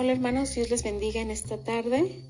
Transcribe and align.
Hola 0.00 0.12
hermanos, 0.12 0.54
Dios 0.54 0.70
les 0.70 0.84
bendiga 0.84 1.20
en 1.20 1.32
esta 1.32 1.56
tarde. 1.58 2.22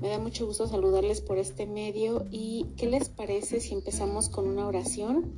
Me 0.00 0.08
da 0.08 0.18
mucho 0.18 0.46
gusto 0.46 0.66
saludarles 0.66 1.20
por 1.20 1.36
este 1.36 1.66
medio 1.66 2.26
y 2.30 2.64
¿qué 2.78 2.86
les 2.86 3.10
parece 3.10 3.60
si 3.60 3.74
empezamos 3.74 4.30
con 4.30 4.48
una 4.48 4.66
oración 4.66 5.34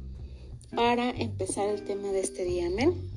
para 0.77 1.11
empezar 1.11 1.69
el 1.69 1.83
tema 1.83 2.13
de 2.13 2.21
este 2.21 2.45
día? 2.45 2.69
Amén. 2.69 3.11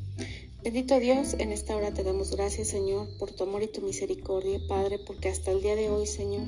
Bendito 0.63 0.99
Dios, 0.99 1.35
en 1.37 1.51
esta 1.51 1.75
hora 1.75 1.93
te 1.93 2.03
damos 2.03 2.35
gracias 2.35 2.69
Señor 2.69 3.07
por 3.19 3.31
tu 3.31 3.43
amor 3.43 3.61
y 3.61 3.67
tu 3.67 3.81
misericordia, 3.81 4.59
Padre, 4.67 4.97
porque 4.97 5.29
hasta 5.29 5.51
el 5.51 5.61
día 5.61 5.75
de 5.75 5.91
hoy, 5.91 6.07
Señor, 6.07 6.47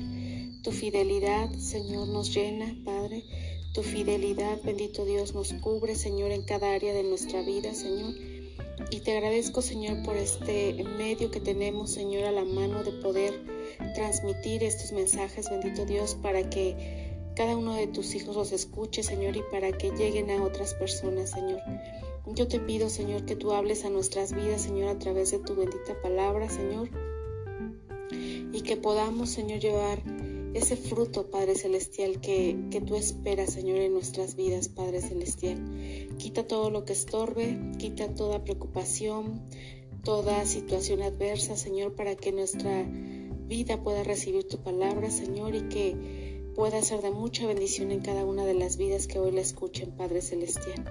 tu 0.64 0.72
fidelidad, 0.72 1.48
Señor, 1.52 2.08
nos 2.08 2.34
llena, 2.34 2.76
Padre. 2.84 3.22
Tu 3.74 3.84
fidelidad, 3.84 4.60
bendito 4.64 5.04
Dios, 5.04 5.34
nos 5.34 5.52
cubre, 5.52 5.94
Señor, 5.94 6.32
en 6.32 6.42
cada 6.42 6.74
área 6.74 6.92
de 6.94 7.04
nuestra 7.04 7.42
vida, 7.42 7.72
Señor. 7.74 8.12
Y 8.90 9.00
te 9.00 9.16
agradezco, 9.16 9.60
Señor, 9.60 10.02
por 10.02 10.16
este 10.16 10.82
medio 10.96 11.30
que 11.30 11.40
tenemos, 11.40 11.90
Señor, 11.90 12.24
a 12.24 12.32
la 12.32 12.44
mano 12.44 12.82
de 12.82 12.92
poder 12.92 13.34
transmitir 13.94 14.64
estos 14.64 14.92
mensajes, 14.92 15.50
bendito 15.50 15.84
Dios, 15.84 16.14
para 16.14 16.48
que 16.48 17.16
cada 17.36 17.56
uno 17.56 17.74
de 17.74 17.86
tus 17.86 18.14
hijos 18.14 18.34
los 18.34 18.52
escuche, 18.52 19.02
Señor, 19.02 19.36
y 19.36 19.42
para 19.52 19.72
que 19.72 19.90
lleguen 19.90 20.30
a 20.30 20.42
otras 20.42 20.74
personas, 20.74 21.30
Señor. 21.30 21.60
Yo 22.26 22.48
te 22.48 22.60
pido, 22.60 22.88
Señor, 22.88 23.26
que 23.26 23.36
tú 23.36 23.52
hables 23.52 23.84
a 23.84 23.90
nuestras 23.90 24.32
vidas, 24.34 24.62
Señor, 24.62 24.88
a 24.88 24.98
través 24.98 25.30
de 25.30 25.38
tu 25.38 25.54
bendita 25.54 26.00
palabra, 26.02 26.48
Señor, 26.48 26.88
y 28.10 28.62
que 28.62 28.76
podamos, 28.76 29.30
Señor, 29.30 29.60
llevar 29.60 30.02
ese 30.54 30.76
fruto, 30.76 31.30
Padre 31.30 31.54
Celestial, 31.54 32.20
que, 32.20 32.56
que 32.70 32.80
tú 32.80 32.96
esperas, 32.96 33.52
Señor, 33.52 33.78
en 33.78 33.92
nuestras 33.92 34.34
vidas, 34.34 34.68
Padre 34.68 35.00
Celestial. 35.00 35.58
Quita 36.18 36.46
todo 36.46 36.70
lo 36.70 36.84
que 36.84 36.92
estorbe, 36.92 37.58
quita 37.78 38.12
toda 38.14 38.44
preocupación, 38.44 39.40
toda 40.02 40.44
situación 40.46 41.02
adversa, 41.02 41.56
Señor, 41.56 41.94
para 41.94 42.16
que 42.16 42.32
nuestra 42.32 42.84
vida 43.46 43.82
pueda 43.82 44.02
recibir 44.02 44.46
tu 44.48 44.58
palabra, 44.58 45.10
Señor, 45.10 45.54
y 45.54 45.68
que 45.68 46.28
pueda 46.54 46.82
ser 46.82 47.02
de 47.02 47.12
mucha 47.12 47.46
bendición 47.46 47.92
en 47.92 48.00
cada 48.00 48.24
una 48.24 48.44
de 48.44 48.54
las 48.54 48.76
vidas 48.76 49.06
que 49.06 49.20
hoy 49.20 49.30
la 49.30 49.42
escuchen, 49.42 49.92
Padre 49.92 50.20
Celestial. 50.20 50.84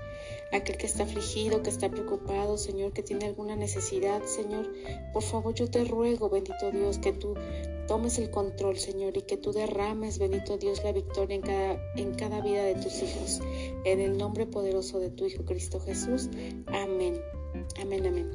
Aquel 0.53 0.77
que 0.77 0.85
está 0.85 1.03
afligido, 1.03 1.61
que 1.61 1.69
está 1.69 1.89
preocupado, 1.89 2.57
Señor, 2.57 2.93
que 2.93 3.03
tiene 3.03 3.25
alguna 3.25 3.57
necesidad, 3.57 4.23
Señor, 4.23 4.71
por 5.11 5.23
favor 5.23 5.53
yo 5.53 5.69
te 5.69 5.83
ruego, 5.83 6.29
bendito 6.29 6.71
Dios, 6.71 6.99
que 6.99 7.11
tú 7.11 7.33
tomes 7.87 8.19
el 8.19 8.29
control, 8.29 8.77
Señor, 8.77 9.17
y 9.17 9.21
que 9.21 9.37
tú 9.37 9.51
derrames, 9.51 10.19
bendito 10.19 10.57
Dios, 10.57 10.83
la 10.83 10.91
victoria 10.91 11.35
en 11.35 11.41
cada, 11.41 11.93
en 11.95 12.13
cada 12.15 12.41
vida 12.41 12.63
de 12.63 12.75
tus 12.75 13.01
hijos. 13.01 13.39
En 13.85 13.99
el 13.99 14.17
nombre 14.17 14.45
poderoso 14.45 14.99
de 14.99 15.09
tu 15.09 15.25
Hijo 15.25 15.45
Cristo 15.45 15.79
Jesús. 15.79 16.29
Amén. 16.67 17.19
Amén, 17.81 18.05
amén. 18.05 18.31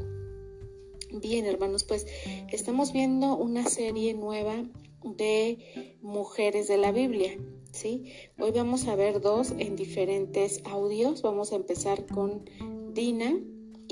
Bien, 1.20 1.46
hermanos, 1.46 1.84
pues 1.84 2.06
estamos 2.50 2.92
viendo 2.92 3.36
una 3.36 3.66
serie 3.66 4.14
nueva 4.14 4.64
de 5.04 5.58
mujeres 6.00 6.68
de 6.68 6.78
la 6.78 6.90
Biblia. 6.90 7.36
¿sí? 7.72 8.12
Hoy 8.38 8.52
vamos 8.52 8.86
a 8.86 8.96
ver 8.96 9.20
dos 9.20 9.52
en 9.58 9.76
diferentes 9.76 10.62
audios. 10.64 11.22
Vamos 11.22 11.52
a 11.52 11.56
empezar 11.56 12.06
con 12.06 12.44
Dina 12.92 13.34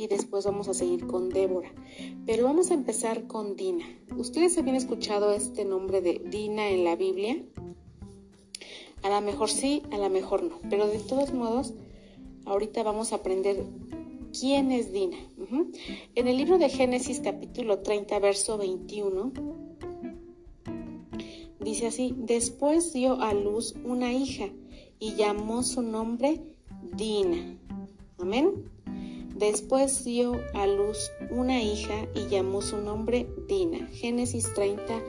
y 0.01 0.07
después 0.07 0.47
vamos 0.47 0.67
a 0.69 0.75
seguir 0.75 1.07
con 1.07 1.29
Débora. 1.29 1.71
Pero 2.25 2.45
vamos 2.45 2.71
a 2.71 2.75
empezar 2.75 3.27
con 3.27 3.55
Dina. 3.55 3.85
¿Ustedes 4.17 4.57
habían 4.57 4.77
escuchado 4.77 5.33
este 5.33 5.67
nombre 5.67 6.01
de 6.01 6.23
Dina 6.25 6.71
en 6.71 6.85
la 6.85 6.97
Biblia? 6.97 7.37
A 9.03 9.11
lo 9.11 9.21
mejor 9.21 9.51
sí, 9.51 9.83
a 9.91 9.99
lo 9.99 10.09
mejor 10.09 10.43
no. 10.43 10.59
Pero 10.71 10.87
de 10.87 11.01
todos 11.01 11.35
modos, 11.35 11.75
ahorita 12.47 12.83
vamos 12.83 13.13
a 13.13 13.17
aprender 13.17 13.63
quién 14.39 14.73
es 14.73 14.91
Dina. 14.91 15.19
En 16.15 16.29
el 16.29 16.37
libro 16.39 16.57
de 16.57 16.71
Génesis 16.71 17.21
capítulo 17.21 17.81
30, 17.81 18.19
verso 18.21 18.57
21 18.57 19.33
Dice 21.61 21.89
así, 21.89 22.15
después 22.17 22.95
dio 22.95 23.21
a 23.21 23.35
luz 23.35 23.75
una 23.85 24.15
hija 24.15 24.49
y 24.99 25.15
llamó 25.17 25.63
su 25.63 25.83
nombre 25.83 26.41
Dina. 26.97 27.59
Amén. 28.19 28.80
Después 29.41 30.05
dio 30.05 30.39
a 30.53 30.67
luz 30.67 31.11
una 31.31 31.63
hija 31.63 32.07
y 32.15 32.29
llamó 32.29 32.61
su 32.61 32.77
nombre 32.77 33.27
Dina. 33.49 33.87
Génesis 33.87 34.53
30, 34.53 35.01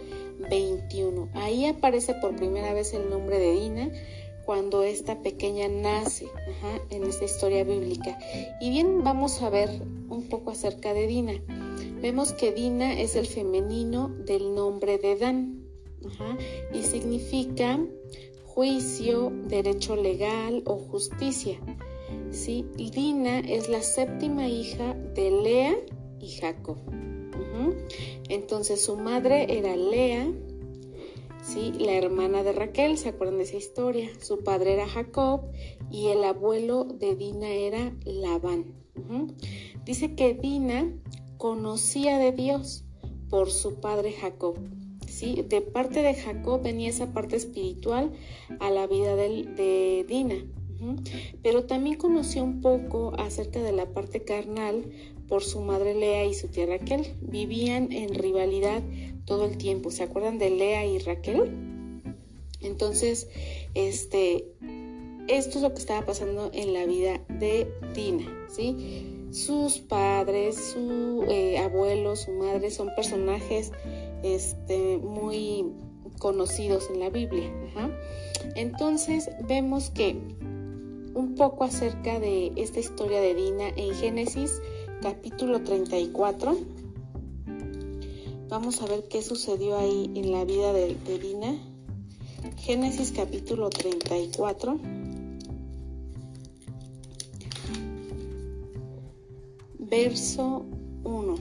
21. 0.49 1.27
Ahí 1.33 1.65
aparece 1.65 2.13
por 2.13 2.37
primera 2.37 2.73
vez 2.73 2.93
el 2.93 3.09
nombre 3.09 3.37
de 3.39 3.51
Dina 3.51 3.91
cuando 4.45 4.83
esta 4.83 5.21
pequeña 5.21 5.67
nace 5.67 6.27
en 6.91 7.03
esta 7.03 7.25
historia 7.25 7.65
bíblica. 7.65 8.17
Y 8.61 8.69
bien, 8.69 9.03
vamos 9.03 9.41
a 9.41 9.49
ver 9.49 9.69
un 10.07 10.29
poco 10.29 10.51
acerca 10.51 10.93
de 10.93 11.07
Dina. 11.07 11.33
Vemos 12.01 12.31
que 12.31 12.53
Dina 12.53 13.01
es 13.01 13.17
el 13.17 13.27
femenino 13.27 14.07
del 14.07 14.55
nombre 14.55 14.97
de 14.97 15.17
Dan 15.17 15.65
y 16.73 16.83
significa 16.83 17.77
juicio, 18.45 19.33
derecho 19.49 19.97
legal 19.97 20.63
o 20.65 20.77
justicia. 20.77 21.59
¿Sí? 22.31 22.65
Dina 22.75 23.39
es 23.39 23.69
la 23.69 23.81
séptima 23.81 24.47
hija 24.47 24.93
de 25.15 25.31
Lea 25.31 25.75
y 26.19 26.29
Jacob. 26.29 26.77
Entonces 28.29 28.83
su 28.83 28.95
madre 28.97 29.57
era 29.57 29.75
Lea, 29.75 30.31
¿sí? 31.43 31.73
la 31.79 31.93
hermana 31.93 32.43
de 32.43 32.53
Raquel, 32.53 32.97
¿se 32.97 33.09
acuerdan 33.09 33.37
de 33.37 33.43
esa 33.43 33.57
historia? 33.57 34.09
Su 34.19 34.39
padre 34.39 34.73
era 34.73 34.87
Jacob 34.87 35.41
y 35.91 36.07
el 36.07 36.23
abuelo 36.23 36.85
de 36.85 37.15
Dina 37.15 37.49
era 37.49 37.93
Labán. 38.05 38.73
Dice 39.85 40.15
que 40.15 40.33
Dina 40.33 40.91
conocía 41.37 42.17
de 42.17 42.31
Dios 42.31 42.85
por 43.29 43.51
su 43.51 43.79
padre 43.79 44.13
Jacob. 44.13 44.57
De 45.21 45.61
parte 45.61 46.01
de 46.01 46.15
Jacob 46.15 46.63
venía 46.63 46.89
esa 46.89 47.13
parte 47.13 47.35
espiritual 47.35 48.11
a 48.59 48.69
la 48.71 48.87
vida 48.87 49.15
de, 49.15 50.05
Dina. 50.07 50.35
Pero 51.43 51.65
también 51.65 51.97
conoció 51.97 52.43
un 52.43 52.61
poco 52.61 53.13
acerca 53.17 53.61
de 53.61 53.71
la 53.71 53.87
parte 53.87 54.23
carnal 54.23 54.85
por 55.27 55.43
su 55.43 55.61
madre 55.61 55.95
Lea 55.95 56.25
y 56.25 56.33
su 56.33 56.47
tía 56.47 56.65
Raquel. 56.65 57.15
Vivían 57.21 57.91
en 57.91 58.13
rivalidad 58.13 58.81
todo 59.25 59.45
el 59.45 59.57
tiempo. 59.57 59.91
¿Se 59.91 60.03
acuerdan 60.03 60.37
de 60.37 60.49
Lea 60.49 60.85
y 60.85 60.99
Raquel? 60.99 62.01
Entonces, 62.61 63.29
este, 63.73 64.45
esto 65.27 65.57
es 65.57 65.61
lo 65.61 65.73
que 65.73 65.79
estaba 65.79 66.05
pasando 66.05 66.51
en 66.53 66.73
la 66.73 66.85
vida 66.85 67.21
de 67.29 67.71
Dina, 67.95 68.25
¿sí? 68.49 69.07
Sus 69.31 69.79
padres, 69.79 70.55
su 70.73 71.25
eh, 71.29 71.57
abuelo, 71.57 72.15
su 72.15 72.31
madre 72.31 72.69
son 72.69 72.89
personajes 72.95 73.71
este, 74.23 74.97
muy 74.97 75.65
conocidos 76.19 76.89
en 76.93 76.99
la 76.99 77.09
Biblia. 77.09 77.49
Entonces 78.55 79.29
vemos 79.47 79.89
que 79.89 80.17
un 81.13 81.35
poco 81.35 81.63
acerca 81.63 82.19
de 82.19 82.51
esta 82.55 82.79
historia 82.79 83.19
de 83.19 83.35
Dina 83.35 83.69
en 83.69 83.93
Génesis 83.95 84.61
capítulo 85.01 85.61
34. 85.61 86.57
Vamos 88.49 88.81
a 88.81 88.85
ver 88.85 89.07
qué 89.09 89.21
sucedió 89.21 89.77
ahí 89.77 90.11
en 90.15 90.31
la 90.31 90.45
vida 90.45 90.73
de, 90.73 90.95
Dina. 91.19 91.57
Génesis 92.57 93.11
capítulo 93.11 93.69
34. 93.69 94.77
Verso 99.79 100.65
1. 101.03 101.35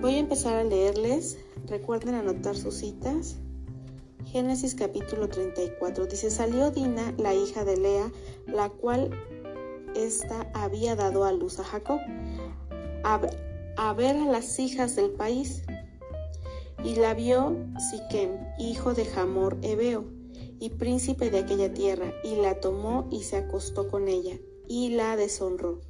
Voy 0.00 0.14
a 0.14 0.18
empezar 0.18 0.56
a 0.56 0.64
leerles. 0.64 1.38
Recuerden 1.66 2.14
anotar 2.14 2.56
sus 2.56 2.74
citas. 2.74 3.36
Génesis 4.34 4.74
capítulo 4.74 5.28
34. 5.28 6.06
Dice, 6.06 6.28
salió 6.28 6.72
Dina, 6.72 7.14
la 7.18 7.32
hija 7.32 7.64
de 7.64 7.76
Lea, 7.76 8.10
la 8.48 8.68
cual 8.68 9.10
ésta 9.94 10.50
había 10.54 10.96
dado 10.96 11.22
a 11.22 11.30
luz 11.30 11.60
a 11.60 11.62
Jacob, 11.62 12.00
a, 13.04 13.92
ver 13.92 14.16
a 14.16 14.24
las 14.24 14.58
hijas 14.58 14.96
del 14.96 15.10
país. 15.10 15.62
Y 16.82 16.96
la 16.96 17.14
vio 17.14 17.56
Siquem, 17.78 18.30
hijo 18.58 18.92
de 18.92 19.06
Hamor 19.14 19.56
Ebeo, 19.62 20.04
y 20.58 20.70
príncipe 20.70 21.30
de 21.30 21.38
aquella 21.38 21.72
tierra, 21.72 22.12
y 22.24 22.34
la 22.34 22.58
tomó 22.58 23.06
y 23.12 23.22
se 23.22 23.36
acostó 23.36 23.86
con 23.86 24.08
ella, 24.08 24.36
y 24.66 24.96
la 24.96 25.14
deshonró. 25.14 25.80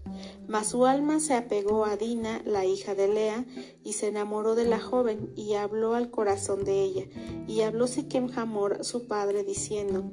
Mas 0.46 0.69
su 0.69 0.87
alma 0.87 1.20
se 1.20 1.34
apegó 1.34 1.84
a 1.84 1.96
Dina, 1.96 2.43
la 2.44 2.64
hija 2.64 2.94
de 2.94 3.08
Lea, 3.08 3.44
y 3.82 3.94
se 3.94 4.08
enamoró 4.08 4.55
de 4.55 4.64
la 4.64 4.81
joven, 4.81 5.32
y 5.37 5.55
habló 5.55 5.94
al 5.94 6.11
corazón 6.11 6.64
de 6.64 6.82
ella. 6.82 7.05
Y 7.46 7.62
habló 7.62 7.87
Siquem 7.87 8.28
Hamor, 8.37 8.84
su 8.84 9.06
padre, 9.06 9.44
diciendo, 9.44 10.05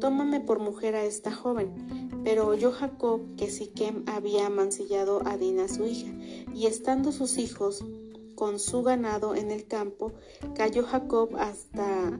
Tómame 0.00 0.40
por 0.40 0.58
mujer 0.58 0.94
a 0.94 1.04
esta 1.04 1.32
joven. 1.32 2.10
Pero 2.24 2.46
oyó 2.46 2.72
Jacob 2.72 3.20
que 3.36 3.50
Siquem 3.50 4.04
había 4.06 4.46
amancillado 4.46 5.22
a 5.26 5.36
Dina 5.36 5.68
su 5.68 5.86
hija, 5.86 6.12
y 6.54 6.66
estando 6.66 7.12
sus 7.12 7.38
hijos 7.38 7.84
con 8.34 8.58
su 8.58 8.82
ganado 8.82 9.34
en 9.34 9.50
el 9.50 9.66
campo, 9.66 10.12
cayó 10.54 10.84
Jacob 10.84 11.36
hasta 11.36 12.18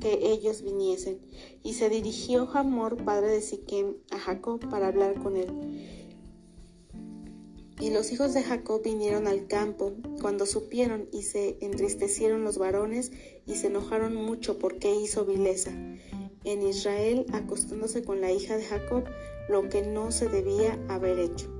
que 0.00 0.30
ellos 0.32 0.62
viniesen. 0.62 1.18
Y 1.62 1.74
se 1.74 1.88
dirigió 1.88 2.48
Hamor, 2.52 3.02
padre 3.04 3.28
de 3.28 3.40
Siquem, 3.40 3.94
a 4.10 4.18
Jacob 4.18 4.60
para 4.68 4.88
hablar 4.88 5.20
con 5.22 5.36
él. 5.36 5.48
Y 7.80 7.90
los 7.90 8.12
hijos 8.12 8.34
de 8.34 8.42
Jacob 8.42 8.82
vinieron 8.82 9.26
al 9.26 9.46
campo 9.46 9.94
cuando 10.20 10.46
supieron 10.46 11.08
y 11.12 11.22
se 11.22 11.58
entristecieron 11.60 12.44
los 12.44 12.58
varones 12.58 13.12
y 13.46 13.56
se 13.56 13.66
enojaron 13.66 14.14
mucho 14.14 14.58
porque 14.58 14.94
hizo 14.94 15.24
vileza 15.24 15.72
en 16.44 16.62
Israel 16.62 17.26
acostándose 17.32 18.04
con 18.04 18.20
la 18.20 18.30
hija 18.30 18.56
de 18.56 18.64
Jacob, 18.64 19.04
lo 19.48 19.68
que 19.68 19.82
no 19.82 20.12
se 20.12 20.28
debía 20.28 20.78
haber 20.88 21.18
hecho. 21.18 21.50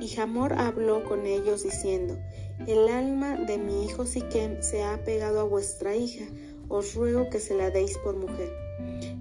Y 0.00 0.18
Hamor 0.20 0.52
habló 0.54 1.04
con 1.04 1.26
ellos 1.26 1.62
diciendo, 1.62 2.18
El 2.66 2.88
alma 2.88 3.36
de 3.36 3.58
mi 3.58 3.84
hijo 3.84 4.06
Siquem 4.06 4.60
se 4.62 4.82
ha 4.82 5.02
pegado 5.04 5.40
a 5.40 5.44
vuestra 5.44 5.96
hija, 5.96 6.24
os 6.68 6.94
ruego 6.94 7.30
que 7.30 7.40
se 7.40 7.56
la 7.56 7.70
deis 7.70 7.96
por 7.98 8.16
mujer. 8.16 8.52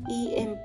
Y, 0.09 0.33
en, 0.35 0.59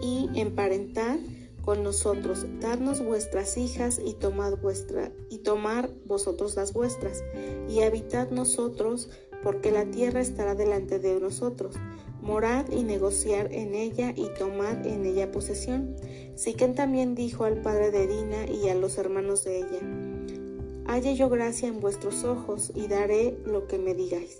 y 0.00 0.40
emparentad 0.40 1.18
con 1.66 1.82
nosotros, 1.82 2.46
dadnos 2.60 3.04
vuestras 3.04 3.56
hijas 3.58 4.00
y 4.02 4.14
tomad 4.14 4.56
vuestra, 4.56 5.10
y 5.28 5.38
tomar 5.38 5.90
vosotros 6.06 6.54
las 6.54 6.72
vuestras, 6.72 7.24
y 7.68 7.82
habitad 7.82 8.30
nosotros, 8.30 9.10
porque 9.42 9.72
la 9.72 9.84
tierra 9.84 10.20
estará 10.20 10.54
delante 10.54 11.00
de 11.00 11.18
nosotros. 11.18 11.74
Morad 12.22 12.70
y 12.70 12.84
negociar 12.84 13.52
en 13.52 13.74
ella 13.74 14.12
y 14.14 14.28
tomad 14.38 14.86
en 14.86 15.04
ella 15.04 15.32
posesión. 15.32 15.96
Siquén 16.36 16.76
también 16.76 17.16
dijo 17.16 17.44
al 17.44 17.60
padre 17.60 17.90
de 17.90 18.06
Dina 18.06 18.46
y 18.46 18.68
a 18.68 18.76
los 18.76 18.96
hermanos 18.96 19.42
de 19.42 19.58
ella, 19.58 20.86
Halle 20.86 21.16
yo 21.16 21.28
gracia 21.28 21.66
en 21.66 21.80
vuestros 21.80 22.22
ojos 22.22 22.70
y 22.76 22.86
daré 22.86 23.36
lo 23.44 23.66
que 23.66 23.78
me 23.78 23.92
digáis. 23.92 24.38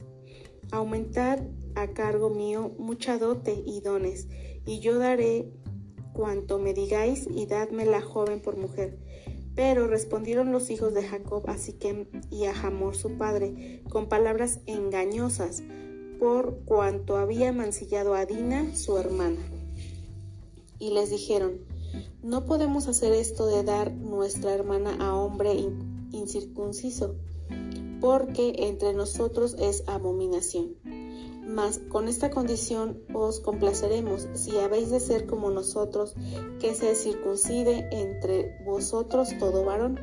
Aumentad 0.70 1.40
a 1.74 1.88
cargo 1.88 2.30
mío 2.30 2.70
mucha 2.78 3.18
dote 3.18 3.64
y 3.66 3.80
dones, 3.80 4.28
y 4.64 4.78
yo 4.78 4.98
daré 4.98 5.50
cuanto 6.16 6.58
me 6.58 6.72
digáis 6.72 7.28
y 7.30 7.46
dadme 7.46 7.84
la 7.84 8.00
joven 8.00 8.40
por 8.40 8.56
mujer. 8.56 8.98
Pero 9.54 9.86
respondieron 9.86 10.50
los 10.50 10.70
hijos 10.70 10.94
de 10.94 11.02
Jacob 11.02 11.48
a 11.48 11.58
Siquem 11.58 12.06
y 12.30 12.44
a 12.44 12.52
Hamor 12.52 12.96
su 12.96 13.16
padre 13.16 13.82
con 13.90 14.08
palabras 14.08 14.60
engañosas, 14.66 15.62
por 16.18 16.60
cuanto 16.64 17.16
había 17.16 17.52
mancillado 17.52 18.14
a 18.14 18.24
Dina 18.24 18.74
su 18.74 18.96
hermana. 18.96 19.40
Y 20.78 20.90
les 20.90 21.10
dijeron, 21.10 21.60
no 22.22 22.44
podemos 22.44 22.88
hacer 22.88 23.12
esto 23.12 23.46
de 23.46 23.62
dar 23.62 23.92
nuestra 23.92 24.52
hermana 24.52 24.96
a 24.98 25.14
hombre 25.14 25.54
incircunciso, 26.12 27.14
porque 28.00 28.54
entre 28.58 28.92
nosotros 28.94 29.56
es 29.58 29.84
abominación. 29.86 30.76
Mas 31.46 31.78
con 31.78 32.08
esta 32.08 32.30
condición 32.30 33.00
os 33.14 33.38
complaceremos, 33.38 34.28
si 34.34 34.58
habéis 34.58 34.90
de 34.90 34.98
ser 34.98 35.26
como 35.26 35.48
nosotros, 35.50 36.14
que 36.58 36.74
se 36.74 36.96
circuncide 36.96 37.88
entre 37.92 38.58
vosotros 38.64 39.28
todo 39.38 39.64
varón. 39.64 40.00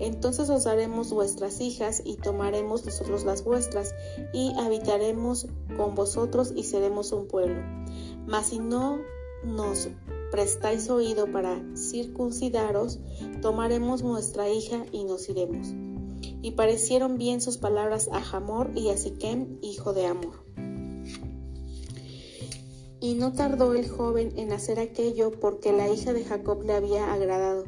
Entonces 0.00 0.48
os 0.48 0.64
daremos 0.64 1.12
vuestras 1.12 1.60
hijas 1.60 2.00
y 2.02 2.16
tomaremos 2.16 2.86
nosotros 2.86 3.24
las 3.24 3.44
vuestras, 3.44 3.94
y 4.32 4.54
habitaremos 4.58 5.48
con 5.76 5.94
vosotros 5.94 6.54
y 6.56 6.64
seremos 6.64 7.12
un 7.12 7.28
pueblo. 7.28 7.60
Mas 8.26 8.46
si 8.46 8.58
no 8.58 8.98
nos 9.44 9.88
prestáis 10.30 10.88
oído 10.88 11.30
para 11.30 11.62
circuncidaros, 11.76 13.00
tomaremos 13.42 14.02
nuestra 14.02 14.48
hija 14.48 14.86
y 14.92 15.04
nos 15.04 15.28
iremos. 15.28 15.68
Y 16.40 16.52
parecieron 16.52 17.18
bien 17.18 17.42
sus 17.42 17.58
palabras 17.58 18.08
a 18.12 18.36
Hamor 18.36 18.70
y 18.74 18.88
a 18.88 18.96
Siquem, 18.96 19.58
hijo 19.60 19.92
de 19.92 20.06
Amor. 20.06 20.45
Y 23.00 23.14
no 23.14 23.32
tardó 23.32 23.74
el 23.74 23.88
joven 23.88 24.32
en 24.36 24.52
hacer 24.52 24.80
aquello 24.80 25.30
porque 25.30 25.72
la 25.72 25.88
hija 25.88 26.12
de 26.12 26.24
Jacob 26.24 26.62
le 26.64 26.72
había 26.72 27.12
agradado, 27.12 27.64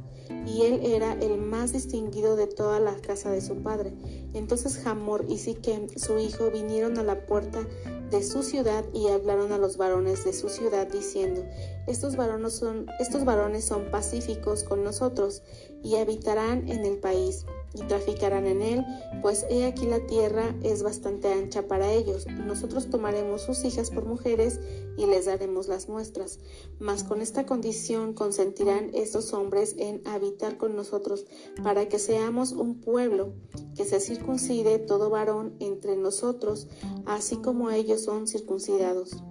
y 0.46 0.62
él 0.62 0.80
era 0.84 1.12
el 1.12 1.38
más 1.38 1.72
distinguido 1.72 2.34
de 2.36 2.46
toda 2.46 2.80
la 2.80 2.94
casa 2.96 3.30
de 3.30 3.40
su 3.40 3.56
padre. 3.62 3.92
Entonces 4.32 4.86
Hamor 4.86 5.26
y 5.28 5.38
Siquem, 5.38 5.88
su 5.96 6.19
hijo, 6.19 6.50
vinieron 6.50 6.98
a 6.98 7.02
la 7.02 7.26
puerta 7.26 7.66
de 8.10 8.22
su 8.22 8.42
ciudad 8.42 8.84
y 8.94 9.08
hablaron 9.08 9.52
a 9.52 9.58
los 9.58 9.76
varones 9.76 10.25
de 10.25 10.32
su 10.32 10.48
ciudad 10.48 10.86
diciendo, 10.86 11.44
estos 11.86 12.16
varones 12.16 12.54
son, 12.54 12.86
estos 12.98 13.24
varones 13.24 13.64
son 13.64 13.90
pacíficos 13.90 14.64
con 14.64 14.82
nosotros 14.82 15.42
y 15.82 15.96
habitarán 15.96 16.69
en 16.69 16.86
el 16.86 16.98
país 16.98 17.44
y 17.75 17.82
traficarán 17.82 18.47
en 18.47 18.62
él, 18.62 18.85
pues 19.23 19.47
he 19.50 19.65
aquí 19.65 19.87
la 19.87 20.06
tierra 20.06 20.55
es 20.62 20.82
bastante 20.82 21.32
ancha 21.32 21.67
para 21.69 21.93
ellos. 21.93 22.26
Nosotros 22.26 22.91
tomaremos 22.91 23.43
sus 23.43 23.65
hijas 23.65 23.91
por 23.91 24.05
mujeres 24.05 24.61
y 24.97 25.06
les 25.06 25.26
daremos 25.26 25.69
las 25.69 25.88
nuestras. 25.88 26.41
Mas 26.79 27.05
con 27.05 27.20
esta 27.20 27.47
condición 27.47 28.15
consentirán 28.15 28.91
estos 28.94 29.32
hombres 29.32 29.75
en 29.79 30.06
habitar 30.06 30.56
con 30.56 30.76
nosotros, 30.76 31.26
para 31.62 31.88
que 31.88 31.99
seamos 31.99 32.53
un 32.53 32.81
pueblo, 32.81 33.32
que 33.76 33.85
se 33.85 34.00
circuncide 34.00 34.79
todo 34.79 35.11
varón 35.11 35.55
entre 35.61 35.97
nosotros, 35.97 36.69
así 37.06 37.37
como 37.37 37.70
ellos 37.70 38.03
son 38.03 38.26
circuncidados. 38.26 39.23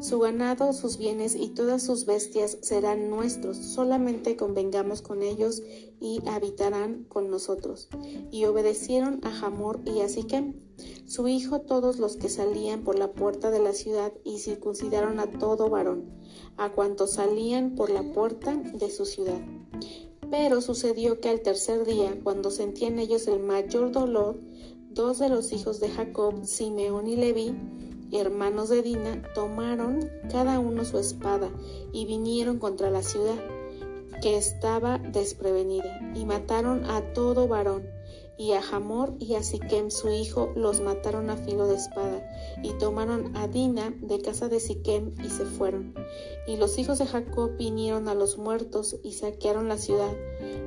Su 0.00 0.18
ganado, 0.18 0.72
sus 0.72 0.98
bienes 0.98 1.34
y 1.34 1.48
todas 1.48 1.82
sus 1.82 2.04
bestias 2.04 2.58
serán 2.60 3.08
nuestros, 3.10 3.56
solamente 3.56 4.36
convengamos 4.36 5.02
con 5.02 5.22
ellos 5.22 5.62
y 6.00 6.20
habitarán 6.26 7.04
con 7.04 7.30
nosotros. 7.30 7.88
Y 8.30 8.44
obedecieron 8.44 9.20
a 9.24 9.46
Hamor 9.46 9.80
y 9.84 10.00
a 10.00 10.08
Siquem, 10.08 10.54
su 11.06 11.28
hijo, 11.28 11.60
todos 11.60 11.98
los 11.98 12.16
que 12.16 12.28
salían 12.28 12.82
por 12.82 12.98
la 12.98 13.12
puerta 13.12 13.50
de 13.50 13.60
la 13.60 13.72
ciudad 13.72 14.12
y 14.24 14.38
circuncidaron 14.38 15.20
a 15.20 15.30
todo 15.30 15.70
varón, 15.70 16.04
a 16.56 16.72
cuantos 16.72 17.12
salían 17.12 17.74
por 17.74 17.90
la 17.90 18.02
puerta 18.12 18.56
de 18.56 18.90
su 18.90 19.06
ciudad. 19.06 19.40
Pero 20.30 20.60
sucedió 20.60 21.20
que 21.20 21.28
al 21.28 21.40
tercer 21.40 21.84
día, 21.84 22.18
cuando 22.22 22.50
sentían 22.50 22.98
ellos 22.98 23.28
el 23.28 23.40
mayor 23.40 23.92
dolor, 23.92 24.40
dos 24.90 25.18
de 25.18 25.28
los 25.28 25.52
hijos 25.52 25.80
de 25.80 25.90
Jacob, 25.90 26.44
Simeón 26.44 27.06
y 27.06 27.16
Leví, 27.16 27.54
hermanos 28.12 28.68
de 28.68 28.82
Dina, 28.82 29.22
tomaron 29.34 30.08
cada 30.30 30.58
uno 30.58 30.84
su 30.84 30.98
espada 30.98 31.50
y 31.92 32.06
vinieron 32.06 32.58
contra 32.58 32.90
la 32.90 33.02
ciudad, 33.02 33.38
que 34.22 34.36
estaba 34.36 34.98
desprevenida, 34.98 36.12
y 36.14 36.24
mataron 36.24 36.84
a 36.84 37.12
todo 37.12 37.48
varón, 37.48 37.84
y 38.36 38.52
a 38.52 38.60
Hamor 38.60 39.14
y 39.20 39.34
a 39.34 39.42
Siquem 39.42 39.90
su 39.90 40.10
hijo 40.10 40.52
los 40.56 40.80
mataron 40.80 41.30
a 41.30 41.36
filo 41.36 41.66
de 41.66 41.76
espada, 41.76 42.28
y 42.62 42.72
tomaron 42.78 43.36
a 43.36 43.46
Dina 43.46 43.94
de 44.00 44.20
casa 44.20 44.48
de 44.48 44.60
Siquem 44.60 45.12
y 45.24 45.28
se 45.28 45.44
fueron. 45.44 45.94
Y 46.46 46.56
los 46.56 46.78
hijos 46.78 46.98
de 46.98 47.06
Jacob 47.06 47.56
vinieron 47.56 48.08
a 48.08 48.14
los 48.14 48.36
muertos 48.36 48.96
y 49.02 49.12
saquearon 49.12 49.68
la 49.68 49.78
ciudad, 49.78 50.12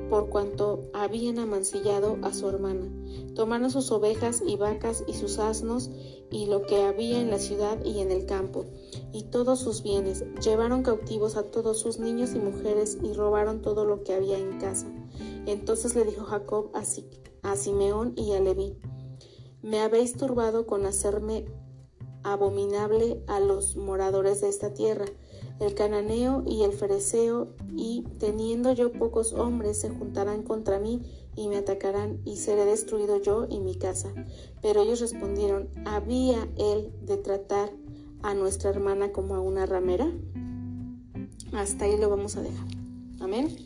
por 0.08 0.30
cuanto 0.30 0.80
habían 0.94 1.38
amancillado 1.38 2.16
a 2.22 2.32
su 2.32 2.48
hermana. 2.48 2.88
Tomaron 3.34 3.70
sus 3.70 3.90
ovejas 3.92 4.42
y 4.46 4.56
vacas 4.56 5.04
y 5.06 5.12
sus 5.12 5.38
asnos 5.38 5.90
y 6.30 6.46
lo 6.46 6.62
que 6.62 6.82
había 6.82 7.20
en 7.20 7.30
la 7.30 7.38
ciudad 7.38 7.84
y 7.84 8.00
en 8.00 8.10
el 8.10 8.24
campo, 8.24 8.64
y 9.12 9.24
todos 9.24 9.60
sus 9.60 9.82
bienes. 9.82 10.24
Llevaron 10.42 10.82
cautivos 10.82 11.36
a 11.36 11.42
todos 11.42 11.78
sus 11.80 11.98
niños 11.98 12.34
y 12.34 12.38
mujeres 12.38 12.96
y 13.02 13.12
robaron 13.12 13.60
todo 13.60 13.84
lo 13.84 14.02
que 14.02 14.14
había 14.14 14.38
en 14.38 14.58
casa. 14.58 14.86
Entonces 15.46 15.94
le 15.94 16.04
dijo 16.04 16.24
Jacob 16.24 16.70
a 16.74 16.84
Siquem 16.84 17.27
a 17.42 17.56
Simeón 17.56 18.12
y 18.16 18.32
a 18.32 18.40
Leví. 18.40 18.76
Me 19.62 19.80
habéis 19.80 20.14
turbado 20.14 20.66
con 20.66 20.86
hacerme 20.86 21.46
abominable 22.22 23.22
a 23.26 23.40
los 23.40 23.76
moradores 23.76 24.40
de 24.40 24.48
esta 24.48 24.74
tierra, 24.74 25.06
el 25.60 25.74
cananeo 25.74 26.44
y 26.46 26.62
el 26.62 26.72
fereceo, 26.72 27.48
y 27.76 28.04
teniendo 28.18 28.72
yo 28.72 28.92
pocos 28.92 29.32
hombres 29.32 29.80
se 29.80 29.90
juntarán 29.90 30.42
contra 30.42 30.78
mí 30.78 31.02
y 31.34 31.48
me 31.48 31.56
atacarán, 31.56 32.20
y 32.24 32.36
seré 32.36 32.64
destruido 32.64 33.20
yo 33.20 33.46
y 33.48 33.60
mi 33.60 33.76
casa. 33.76 34.12
Pero 34.62 34.82
ellos 34.82 35.00
respondieron, 35.00 35.68
¿había 35.84 36.48
él 36.56 36.92
de 37.02 37.16
tratar 37.16 37.70
a 38.22 38.34
nuestra 38.34 38.70
hermana 38.70 39.12
como 39.12 39.34
a 39.34 39.40
una 39.40 39.66
ramera? 39.66 40.10
Hasta 41.52 41.84
ahí 41.84 41.96
lo 41.96 42.10
vamos 42.10 42.36
a 42.36 42.42
dejar. 42.42 42.66
Amén. 43.20 43.56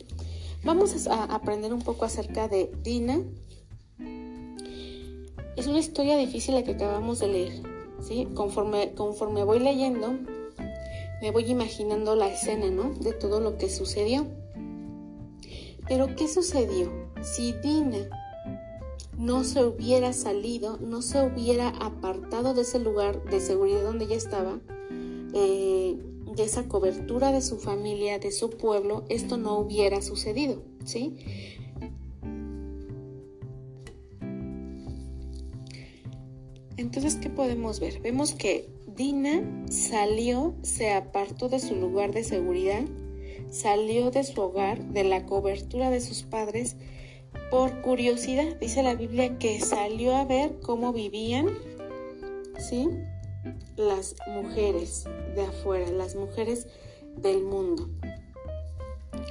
Vamos 0.64 1.06
a 1.08 1.24
aprender 1.24 1.72
un 1.72 1.82
poco 1.82 2.04
acerca 2.04 2.46
de 2.46 2.72
Dina, 2.82 3.20
es 5.56 5.66
una 5.66 5.78
historia 5.78 6.16
difícil 6.16 6.54
la 6.54 6.64
que 6.64 6.72
acabamos 6.72 7.18
de 7.18 7.28
leer, 7.28 7.52
¿sí? 8.00 8.28
Conforme, 8.34 8.94
conforme 8.94 9.44
voy 9.44 9.58
leyendo, 9.58 10.14
me 11.20 11.30
voy 11.30 11.44
imaginando 11.44 12.16
la 12.16 12.28
escena, 12.28 12.70
¿no? 12.70 12.94
De 12.94 13.12
todo 13.12 13.40
lo 13.40 13.58
que 13.58 13.68
sucedió. 13.68 14.26
Pero 15.86 16.14
¿qué 16.16 16.28
sucedió? 16.28 16.90
Si 17.22 17.52
Dina 17.52 18.08
no 19.18 19.44
se 19.44 19.64
hubiera 19.64 20.12
salido, 20.12 20.78
no 20.78 21.02
se 21.02 21.24
hubiera 21.24 21.68
apartado 21.68 22.54
de 22.54 22.62
ese 22.62 22.78
lugar 22.78 23.22
de 23.24 23.40
seguridad 23.40 23.82
donde 23.82 24.06
ella 24.06 24.16
estaba, 24.16 24.58
eh, 25.34 25.96
de 26.34 26.42
esa 26.42 26.66
cobertura 26.66 27.30
de 27.30 27.42
su 27.42 27.58
familia, 27.58 28.18
de 28.18 28.32
su 28.32 28.50
pueblo, 28.50 29.04
esto 29.08 29.36
no 29.36 29.58
hubiera 29.58 30.02
sucedido, 30.02 30.62
¿sí? 30.84 31.14
Entonces, 36.76 37.16
¿qué 37.16 37.28
podemos 37.28 37.80
ver? 37.80 38.00
Vemos 38.00 38.34
que 38.34 38.68
Dina 38.96 39.42
salió, 39.70 40.54
se 40.62 40.92
apartó 40.92 41.48
de 41.48 41.60
su 41.60 41.74
lugar 41.76 42.12
de 42.12 42.24
seguridad, 42.24 42.82
salió 43.50 44.10
de 44.10 44.24
su 44.24 44.40
hogar, 44.40 44.82
de 44.86 45.04
la 45.04 45.26
cobertura 45.26 45.90
de 45.90 46.00
sus 46.00 46.22
padres, 46.22 46.76
por 47.50 47.82
curiosidad. 47.82 48.56
Dice 48.60 48.82
la 48.82 48.94
Biblia 48.94 49.38
que 49.38 49.60
salió 49.60 50.16
a 50.16 50.24
ver 50.24 50.58
cómo 50.60 50.92
vivían, 50.92 51.46
¿sí? 52.58 52.88
Las 53.76 54.16
mujeres 54.28 55.04
de 55.34 55.42
afuera, 55.42 55.90
las 55.90 56.14
mujeres 56.14 56.66
del 57.16 57.42
mundo. 57.42 57.88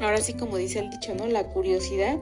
Ahora 0.02 0.22
sí, 0.22 0.34
como 0.34 0.58
dice 0.58 0.80
el 0.80 0.90
dicho, 0.90 1.14
¿no? 1.16 1.28
La 1.28 1.50
curiosidad 1.50 2.20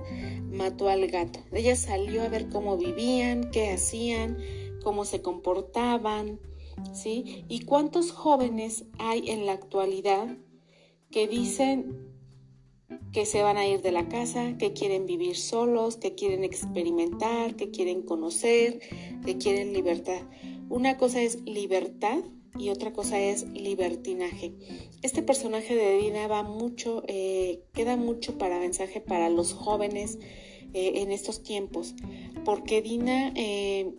mató 0.51 0.89
al 0.89 1.07
gato. 1.07 1.39
Ella 1.51 1.75
salió 1.75 2.23
a 2.23 2.29
ver 2.29 2.49
cómo 2.49 2.77
vivían, 2.77 3.51
qué 3.51 3.71
hacían, 3.71 4.37
cómo 4.83 5.05
se 5.05 5.21
comportaban, 5.21 6.39
¿sí? 6.93 7.45
Y 7.47 7.65
cuántos 7.65 8.11
jóvenes 8.11 8.85
hay 8.97 9.29
en 9.29 9.45
la 9.45 9.53
actualidad 9.53 10.37
que 11.11 11.27
dicen 11.27 12.09
que 13.11 13.25
se 13.25 13.41
van 13.41 13.57
a 13.57 13.67
ir 13.67 13.81
de 13.81 13.91
la 13.91 14.07
casa, 14.07 14.57
que 14.57 14.73
quieren 14.73 15.05
vivir 15.05 15.35
solos, 15.35 15.97
que 15.97 16.15
quieren 16.15 16.43
experimentar, 16.43 17.55
que 17.55 17.71
quieren 17.71 18.03
conocer, 18.03 18.79
que 19.25 19.37
quieren 19.37 19.73
libertad. 19.73 20.21
Una 20.69 20.97
cosa 20.97 21.21
es 21.21 21.41
libertad 21.43 22.19
y 22.57 22.69
otra 22.69 22.93
cosa 22.93 23.19
es 23.19 23.47
libertinaje. 23.49 24.53
Este 25.01 25.23
personaje 25.23 25.75
de 25.75 25.97
Dina 25.97 26.27
va 26.27 26.43
mucho, 26.43 27.03
eh, 27.07 27.63
queda 27.73 27.95
mucho 27.95 28.37
para 28.37 28.59
mensaje 28.59 29.01
para 29.01 29.29
los 29.29 29.53
jóvenes 29.53 30.19
eh, 30.73 31.01
en 31.01 31.11
estos 31.11 31.41
tiempos, 31.41 31.95
porque 32.45 32.81
Dina 32.81 33.33
eh, 33.35 33.95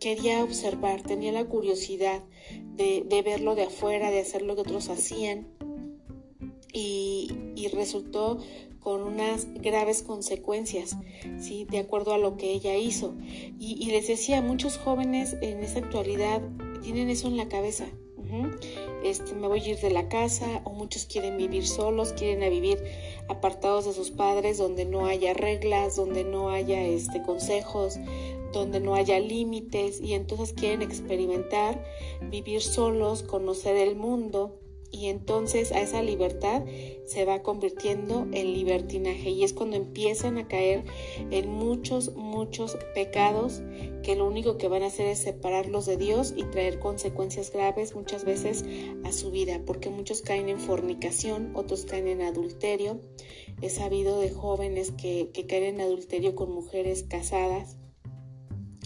quería 0.00 0.42
observar, 0.42 1.02
tenía 1.02 1.32
la 1.32 1.44
curiosidad 1.44 2.22
de, 2.76 3.04
de 3.06 3.22
verlo 3.22 3.54
de 3.54 3.64
afuera, 3.64 4.10
de 4.10 4.20
hacer 4.20 4.42
lo 4.42 4.54
que 4.54 4.62
otros 4.62 4.88
hacían 4.88 5.46
y, 6.74 7.68
resultó 7.72 8.38
con 8.80 9.02
unas 9.02 9.46
graves 9.54 10.02
consecuencias, 10.02 10.96
¿sí? 11.40 11.64
de 11.70 11.78
acuerdo 11.78 12.12
a 12.12 12.18
lo 12.18 12.36
que 12.36 12.52
ella 12.52 12.76
hizo. 12.76 13.14
Y, 13.58 13.86
les 13.90 14.08
decía, 14.08 14.42
muchos 14.42 14.76
jóvenes 14.76 15.36
en 15.40 15.62
esa 15.62 15.78
actualidad 15.78 16.42
tienen 16.82 17.08
eso 17.08 17.28
en 17.28 17.36
la 17.36 17.48
cabeza. 17.48 17.86
Este, 19.04 19.34
me 19.34 19.46
voy 19.46 19.60
a 19.60 19.68
ir 19.68 19.78
de 19.78 19.90
la 19.90 20.08
casa 20.08 20.60
o 20.64 20.70
muchos 20.70 21.04
quieren 21.04 21.36
vivir 21.36 21.66
solos, 21.66 22.12
quieren 22.14 22.50
vivir 22.50 22.82
apartados 23.28 23.84
de 23.84 23.92
sus 23.92 24.10
padres 24.10 24.58
donde 24.58 24.84
no 24.84 25.06
haya 25.06 25.34
reglas, 25.34 25.94
donde 25.94 26.24
no 26.24 26.50
haya 26.50 26.82
este, 26.82 27.22
consejos, 27.22 27.96
donde 28.60 28.80
no 28.80 28.94
haya 28.94 29.18
límites 29.20 30.00
y 30.00 30.14
entonces 30.14 30.52
quieren 30.52 30.82
experimentar, 30.82 31.84
vivir 32.30 32.62
solos, 32.62 33.22
conocer 33.22 33.76
el 33.76 33.96
mundo 33.96 34.60
y 34.94 35.08
entonces 35.08 35.72
a 35.72 35.80
esa 35.80 36.02
libertad 36.02 36.62
se 37.04 37.24
va 37.24 37.42
convirtiendo 37.42 38.28
en 38.32 38.52
libertinaje 38.52 39.30
y 39.30 39.42
es 39.42 39.52
cuando 39.52 39.76
empiezan 39.76 40.38
a 40.38 40.46
caer 40.46 40.84
en 41.32 41.50
muchos, 41.50 42.14
muchos 42.14 42.78
pecados 42.94 43.60
que 44.04 44.14
lo 44.14 44.24
único 44.24 44.56
que 44.56 44.68
van 44.68 44.84
a 44.84 44.86
hacer 44.86 45.08
es 45.08 45.18
separarlos 45.18 45.86
de 45.86 45.96
Dios 45.96 46.32
y 46.36 46.44
traer 46.44 46.78
consecuencias 46.78 47.50
graves 47.50 47.96
muchas 47.96 48.24
veces 48.24 48.64
a 49.02 49.10
su 49.10 49.32
vida, 49.32 49.60
porque 49.66 49.90
muchos 49.90 50.22
caen 50.22 50.48
en 50.48 50.60
fornicación, 50.60 51.50
otros 51.56 51.86
caen 51.86 52.06
en 52.06 52.22
adulterio. 52.22 53.00
He 53.62 53.70
sabido 53.70 54.20
de 54.20 54.30
jóvenes 54.30 54.92
que, 54.92 55.30
caen 55.48 55.64
en 55.64 55.80
adulterio 55.80 56.36
con 56.36 56.52
mujeres 56.52 57.02
casadas. 57.02 57.78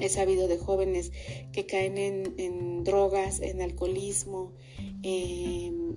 He 0.00 0.08
sabido 0.08 0.48
de 0.48 0.58
jóvenes 0.58 1.12
que 1.52 1.66
caen 1.66 1.98
en, 1.98 2.34
en 2.38 2.84
drogas, 2.84 3.40
en 3.40 3.60
alcoholismo, 3.60 4.52
en, 5.02 5.87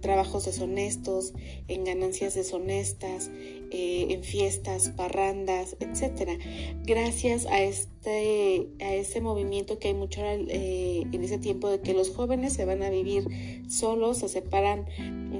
trabajos 0.00 0.44
deshonestos, 0.44 1.32
en 1.68 1.84
ganancias 1.84 2.34
deshonestas, 2.34 3.30
eh, 3.70 4.06
en 4.10 4.22
fiestas, 4.22 4.90
parrandas, 4.90 5.76
etcétera. 5.80 6.36
Gracias 6.84 7.46
a 7.46 7.62
este, 7.62 8.68
a 8.80 8.94
este 8.94 9.20
movimiento 9.20 9.78
que 9.78 9.88
hay 9.88 9.94
mucho 9.94 10.22
eh, 10.24 11.04
en 11.12 11.24
ese 11.24 11.38
tiempo 11.38 11.68
de 11.68 11.80
que 11.80 11.94
los 11.94 12.10
jóvenes 12.10 12.52
se 12.52 12.64
van 12.64 12.82
a 12.82 12.90
vivir 12.90 13.24
solos, 13.68 14.18
se 14.18 14.28
separan 14.28 14.86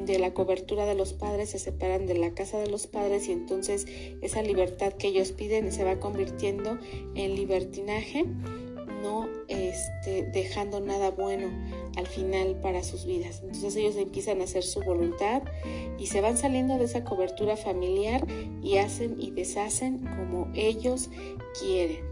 de 0.04 0.18
la 0.18 0.34
cobertura 0.34 0.84
de 0.86 0.94
los 0.94 1.12
padres, 1.12 1.50
se 1.50 1.58
separan 1.58 2.06
de 2.06 2.18
la 2.18 2.34
casa 2.34 2.58
de 2.58 2.68
los 2.68 2.86
padres 2.86 3.28
y 3.28 3.32
entonces 3.32 3.86
esa 4.20 4.42
libertad 4.42 4.92
que 4.92 5.08
ellos 5.08 5.32
piden 5.32 5.72
se 5.72 5.84
va 5.84 5.98
convirtiendo 5.98 6.78
en 7.14 7.34
libertinaje 7.34 8.24
no 9.02 9.28
este, 9.48 10.24
dejando 10.24 10.80
nada 10.80 11.10
bueno 11.10 11.48
al 11.98 12.06
final 12.06 12.56
para 12.62 12.84
sus 12.84 13.04
vidas. 13.04 13.40
Entonces 13.42 13.74
ellos 13.76 13.96
empiezan 13.96 14.40
a 14.40 14.44
hacer 14.44 14.62
su 14.62 14.80
voluntad 14.82 15.42
y 15.98 16.06
se 16.06 16.20
van 16.20 16.38
saliendo 16.38 16.78
de 16.78 16.84
esa 16.84 17.04
cobertura 17.04 17.56
familiar 17.56 18.24
y 18.62 18.76
hacen 18.76 19.16
y 19.18 19.32
deshacen 19.32 19.98
como 19.98 20.48
ellos 20.54 21.10
quieren. 21.60 22.06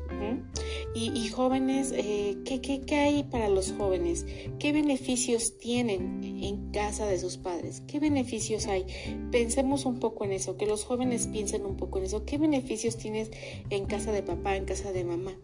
Y, 0.94 1.28
jóvenes, 1.28 1.92
eh, 1.94 2.38
¿qué, 2.44 2.60
qué, 2.60 2.80
qué 2.80 2.96
hay 2.96 3.24
para 3.24 3.48
los 3.48 3.72
jóvenes? 3.72 4.24
¿Qué 4.58 4.72
beneficios 4.72 5.58
tienen 5.58 6.22
en 6.42 6.70
casa 6.72 7.06
de 7.06 7.18
sus 7.18 7.36
padres? 7.36 7.82
¿Qué 7.86 8.00
beneficios 8.00 8.66
hay? 8.66 8.86
Pensemos 9.30 9.84
un 9.84 10.00
poco 10.00 10.24
en 10.24 10.32
eso, 10.32 10.56
que 10.56 10.66
los 10.66 10.84
jóvenes 10.84 11.26
piensen 11.26 11.66
un 11.66 11.76
poco 11.76 11.98
en 11.98 12.04
eso. 12.04 12.24
¿Qué 12.24 12.38
beneficios 12.38 12.96
tienes 12.96 13.30
en 13.68 13.84
casa 13.84 14.10
de 14.10 14.22
papá, 14.22 14.56
en 14.56 14.64
casa 14.64 14.90
de 14.90 15.04
mamá? 15.04 15.36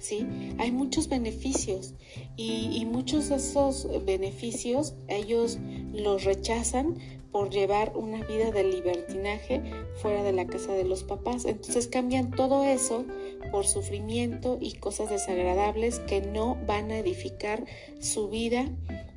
¿Sí? 0.00 0.26
Hay 0.58 0.72
muchos 0.72 1.08
beneficios 1.08 1.94
y, 2.36 2.84
muchos 2.86 3.28
de 3.28 3.36
esos 3.36 3.86
beneficios 4.04 4.94
ellos 5.08 5.58
los 5.92 6.24
rechazan 6.24 6.96
por 7.30 7.50
llevar 7.50 7.92
una 7.94 8.24
vida 8.24 8.50
de 8.50 8.64
libertinaje 8.64 9.62
fuera 10.02 10.24
de 10.24 10.32
la 10.32 10.46
casa 10.46 10.72
de 10.72 10.84
los 10.84 11.04
papás. 11.04 11.44
Entonces 11.44 11.86
cambian 11.86 12.32
todo 12.32 12.64
eso 12.64 13.04
por 13.52 13.66
sufrimiento 13.66 14.58
y 14.60 14.72
cosas 14.72 15.10
desagradables 15.10 16.00
que 16.00 16.20
no 16.20 16.58
van 16.66 16.90
a 16.90 16.98
edificar 16.98 17.64
su 18.00 18.28
vida 18.28 18.68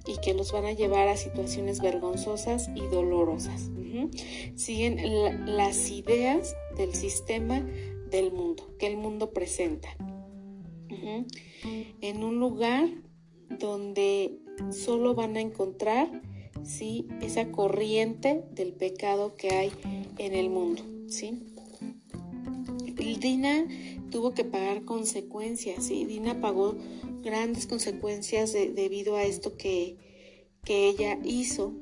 y 0.05 0.17
que 0.17 0.35
los 0.35 0.51
van 0.51 0.65
a 0.65 0.73
llevar 0.73 1.07
a 1.07 1.17
situaciones 1.17 1.81
vergonzosas 1.81 2.69
y 2.75 2.81
dolorosas. 2.81 3.71
Siguen 4.55 4.97
las 5.45 5.89
ideas 5.89 6.55
del 6.77 6.93
sistema 6.93 7.65
del 8.11 8.31
mundo, 8.31 8.69
que 8.77 8.87
el 8.87 8.97
mundo 8.97 9.31
presenta 9.31 9.95
en 12.01 12.23
un 12.23 12.39
lugar 12.39 12.89
donde 13.59 14.39
solo 14.71 15.15
van 15.15 15.37
a 15.37 15.41
encontrar 15.41 16.21
¿sí? 16.63 17.07
esa 17.21 17.51
corriente 17.51 18.43
del 18.51 18.73
pecado 18.73 19.35
que 19.35 19.49
hay 19.49 19.71
en 20.17 20.33
el 20.33 20.49
mundo. 20.49 20.83
¿sí? 21.07 21.43
Dina 23.23 23.65
tuvo 24.11 24.33
que 24.33 24.43
pagar 24.43 24.83
consecuencias, 24.83 25.85
¿sí? 25.85 26.03
Dina 26.03 26.41
pagó 26.41 26.75
grandes 27.21 27.67
consecuencias 27.67 28.51
debido 28.51 29.15
a 29.15 29.23
esto 29.23 29.55
que, 29.55 29.95
que 30.65 30.89
ella 30.89 31.17
hizo, 31.23 31.73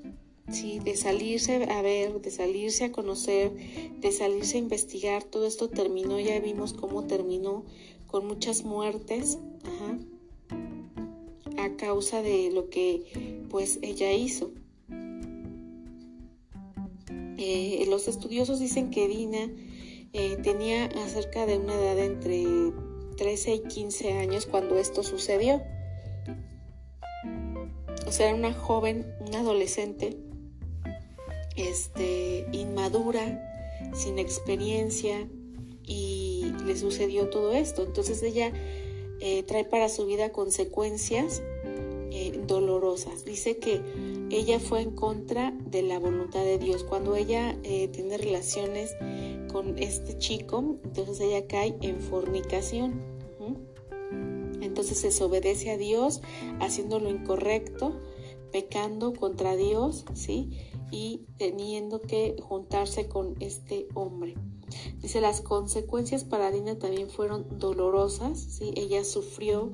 ¿sí? 0.52 0.80
de 0.80 0.96
salirse 0.96 1.64
a 1.64 1.82
ver, 1.82 2.22
de 2.22 2.30
salirse 2.30 2.86
a 2.86 2.92
conocer, 2.92 3.52
de 4.00 4.12
salirse 4.12 4.58
a 4.58 4.60
investigar, 4.60 5.24
todo 5.24 5.48
esto 5.48 5.68
terminó, 5.70 6.20
ya 6.20 6.40
vimos 6.40 6.74
cómo 6.74 7.08
terminó 7.08 7.66
con 8.12 8.28
muchas 8.28 8.66
muertes 8.66 9.40
a 11.58 11.76
causa 11.78 12.22
de 12.22 12.52
lo 12.52 12.70
que 12.70 13.42
pues 13.50 13.80
ella 13.82 14.12
hizo. 14.12 14.52
Eh, 17.38 17.86
los 17.90 18.08
estudiosos 18.08 18.60
dicen 18.60 18.92
que 18.92 19.08
Dina 19.08 19.50
eh, 20.14 20.38
tenía 20.44 20.86
acerca 20.86 21.46
de 21.46 21.58
una 21.58 21.74
edad 21.74 21.98
entre 22.00 22.46
13 23.18 23.56
y 23.56 23.60
15 23.64 24.14
años 24.14 24.46
cuando 24.46 24.78
esto 24.78 25.04
sucedió. 25.04 25.62
O 28.06 28.12
sea, 28.12 28.28
era 28.28 28.36
una 28.36 28.54
joven, 28.54 29.06
una 29.26 29.40
adolescente, 29.40 30.18
este, 31.56 32.46
inmadura, 32.52 33.48
sin 33.94 34.20
experiencia 34.20 35.28
y 35.84 36.41
le 36.66 36.78
sucedió 36.78 37.30
todo 37.30 37.54
esto. 37.54 37.84
Entonces 37.84 38.22
ella 38.24 38.52
eh, 39.20 39.44
trae 39.44 39.66
para 39.66 39.88
su 39.90 40.06
vida 40.06 40.32
consecuencias 40.32 41.42
eh, 42.14 42.42
dolorosas. 42.48 43.24
Dice 43.24 43.58
que 43.58 43.82
ella 44.30 44.60
fue 44.60 44.82
en 44.82 44.92
contra 44.92 45.52
de 45.66 45.82
la 45.84 46.00
voluntad 46.00 46.44
de 46.44 46.58
Dios. 46.58 46.84
Cuando 46.84 47.16
ella 47.16 47.58
eh, 47.64 47.88
tiene 47.90 48.18
relaciones 48.18 48.96
con 49.52 49.78
este 49.78 50.18
chico, 50.18 50.78
entonces 50.84 51.20
ella 51.22 51.48
cae 51.48 51.78
en 51.82 52.02
fornicación. 52.02 53.12
Entonces 54.62 55.02
desobedece 55.02 55.72
a 55.72 55.78
Dios, 55.78 56.22
haciendo 56.60 57.00
lo 57.00 57.10
incorrecto, 57.10 58.00
pecando 58.52 59.14
contra 59.14 59.56
Dios, 59.56 60.06
¿sí? 60.14 60.50
Y 60.92 61.26
teniendo 61.38 62.02
que 62.02 62.36
juntarse 62.42 63.08
con 63.08 63.36
este 63.40 63.88
hombre. 63.94 64.36
Dice, 65.02 65.22
las 65.22 65.42
consecuencias 65.42 66.24
para 66.24 66.52
Dina 66.52 66.78
también 66.78 67.10
fueron 67.10 67.60
dolorosas, 67.60 68.40
¿sí? 68.40 68.72
Ella 68.76 69.04
sufrió, 69.04 69.72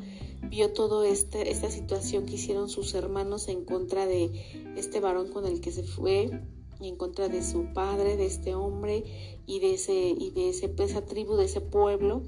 vio 0.49 0.71
toda 0.73 1.07
este, 1.07 1.51
esta 1.51 1.69
situación 1.69 2.25
que 2.25 2.35
hicieron 2.35 2.69
sus 2.69 2.93
hermanos 2.93 3.47
en 3.47 3.65
contra 3.65 4.05
de 4.05 4.31
este 4.75 4.99
varón 4.99 5.29
con 5.29 5.45
el 5.45 5.61
que 5.61 5.71
se 5.71 5.83
fue 5.83 6.31
y 6.79 6.89
en 6.89 6.95
contra 6.95 7.27
de 7.27 7.43
su 7.43 7.73
padre, 7.73 8.17
de 8.17 8.25
este 8.25 8.55
hombre 8.55 9.03
y 9.45 9.59
de 9.59 9.73
ese 9.73 9.93
y 9.93 10.31
de 10.31 10.49
ese, 10.49 10.69
pues, 10.69 10.91
esa 10.91 11.05
tribu, 11.05 11.35
de 11.35 11.45
ese 11.45 11.61
pueblo 11.61 12.21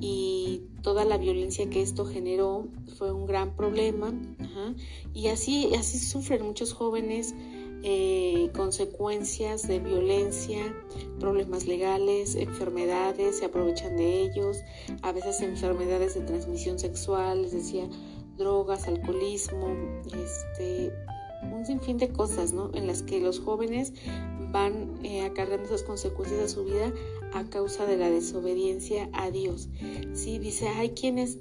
y 0.00 0.62
toda 0.82 1.04
la 1.04 1.18
violencia 1.18 1.68
que 1.70 1.82
esto 1.82 2.04
generó 2.04 2.66
fue 2.98 3.12
un 3.12 3.26
gran 3.26 3.54
problema 3.54 4.12
y 5.14 5.28
así 5.28 5.74
así 5.74 5.98
sufren 5.98 6.44
muchos 6.44 6.72
jóvenes 6.72 7.34
eh, 7.82 8.50
consecuencias 8.54 9.66
de 9.66 9.78
violencia, 9.80 10.74
problemas 11.18 11.66
legales, 11.66 12.34
enfermedades, 12.34 13.38
se 13.38 13.46
aprovechan 13.46 13.96
de 13.96 14.22
ellos, 14.22 14.58
a 15.02 15.12
veces 15.12 15.40
enfermedades 15.40 16.14
de 16.14 16.22
transmisión 16.22 16.78
sexual, 16.78 17.42
les 17.42 17.52
decía, 17.52 17.88
drogas, 18.36 18.86
alcoholismo, 18.86 19.76
este, 20.06 20.92
un 21.50 21.66
sinfín 21.66 21.98
de 21.98 22.08
cosas, 22.08 22.52
¿no? 22.52 22.70
En 22.74 22.86
las 22.86 23.02
que 23.02 23.20
los 23.20 23.40
jóvenes 23.40 23.92
van 24.52 24.98
eh, 25.02 25.22
acarreando 25.22 25.66
esas 25.66 25.82
consecuencias 25.82 26.40
de 26.40 26.48
su 26.48 26.64
vida 26.64 26.92
a 27.32 27.44
causa 27.44 27.86
de 27.86 27.96
la 27.96 28.10
desobediencia 28.10 29.08
a 29.12 29.30
Dios. 29.30 29.68
Sí, 30.12 30.38
dice, 30.38 30.68
hay 30.68 30.90
quienes 30.90 31.38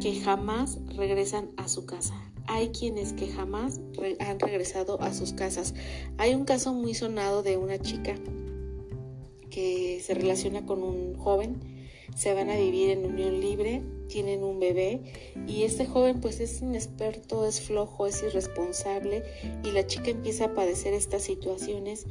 que 0.00 0.20
jamás 0.20 0.78
regresan 0.96 1.50
a 1.56 1.68
su 1.68 1.86
casa. 1.86 2.33
Hay 2.46 2.68
quienes 2.68 3.12
que 3.12 3.28
jamás 3.28 3.80
han 4.20 4.38
regresado 4.38 5.00
a 5.00 5.14
sus 5.14 5.32
casas. 5.32 5.74
Hay 6.18 6.34
un 6.34 6.44
caso 6.44 6.72
muy 6.72 6.94
sonado 6.94 7.42
de 7.42 7.56
una 7.56 7.78
chica 7.78 8.14
que 9.50 10.00
se 10.02 10.14
relaciona 10.14 10.66
con 10.66 10.82
un 10.82 11.16
joven, 11.16 11.60
se 12.16 12.34
van 12.34 12.50
a 12.50 12.56
vivir 12.56 12.90
en 12.90 13.04
unión 13.06 13.40
libre, 13.40 13.82
tienen 14.08 14.44
un 14.44 14.60
bebé 14.60 15.00
y 15.46 15.62
este 15.62 15.86
joven 15.86 16.20
pues 16.20 16.40
es 16.40 16.60
inexperto, 16.60 17.46
es 17.46 17.60
flojo, 17.60 18.06
es 18.06 18.22
irresponsable 18.22 19.22
y 19.64 19.70
la 19.70 19.86
chica 19.86 20.10
empieza 20.10 20.46
a 20.46 20.54
padecer 20.54 20.92
estas 20.94 21.22
situaciones 21.22 22.06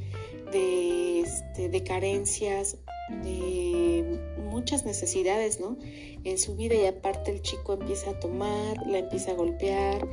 de, 0.52 1.22
este, 1.22 1.70
de 1.70 1.84
carencias, 1.84 2.78
de 3.10 4.20
muchas 4.38 4.86
necesidades, 4.86 5.60
¿no? 5.60 5.78
En 6.24 6.38
su 6.38 6.56
vida 6.56 6.76
y 6.76 6.86
aparte 6.86 7.32
el 7.32 7.42
chico 7.42 7.74
empieza 7.74 8.12
a 8.12 8.20
tomar, 8.20 8.88
la 8.88 9.00
empieza 9.00 9.32
a 9.32 9.34
golpear 9.34 10.08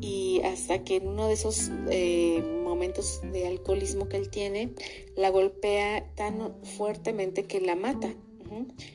y 0.00 0.40
hasta 0.44 0.82
que 0.82 0.96
en 0.96 1.08
uno 1.08 1.28
de 1.28 1.34
esos 1.34 1.70
eh, 1.90 2.42
momentos 2.64 3.20
de 3.32 3.46
alcoholismo 3.46 4.08
que 4.08 4.16
él 4.16 4.30
tiene, 4.30 4.74
la 5.16 5.30
golpea 5.30 6.12
tan 6.14 6.54
fuertemente 6.62 7.44
que 7.44 7.60
la 7.60 7.76
mata. 7.76 8.14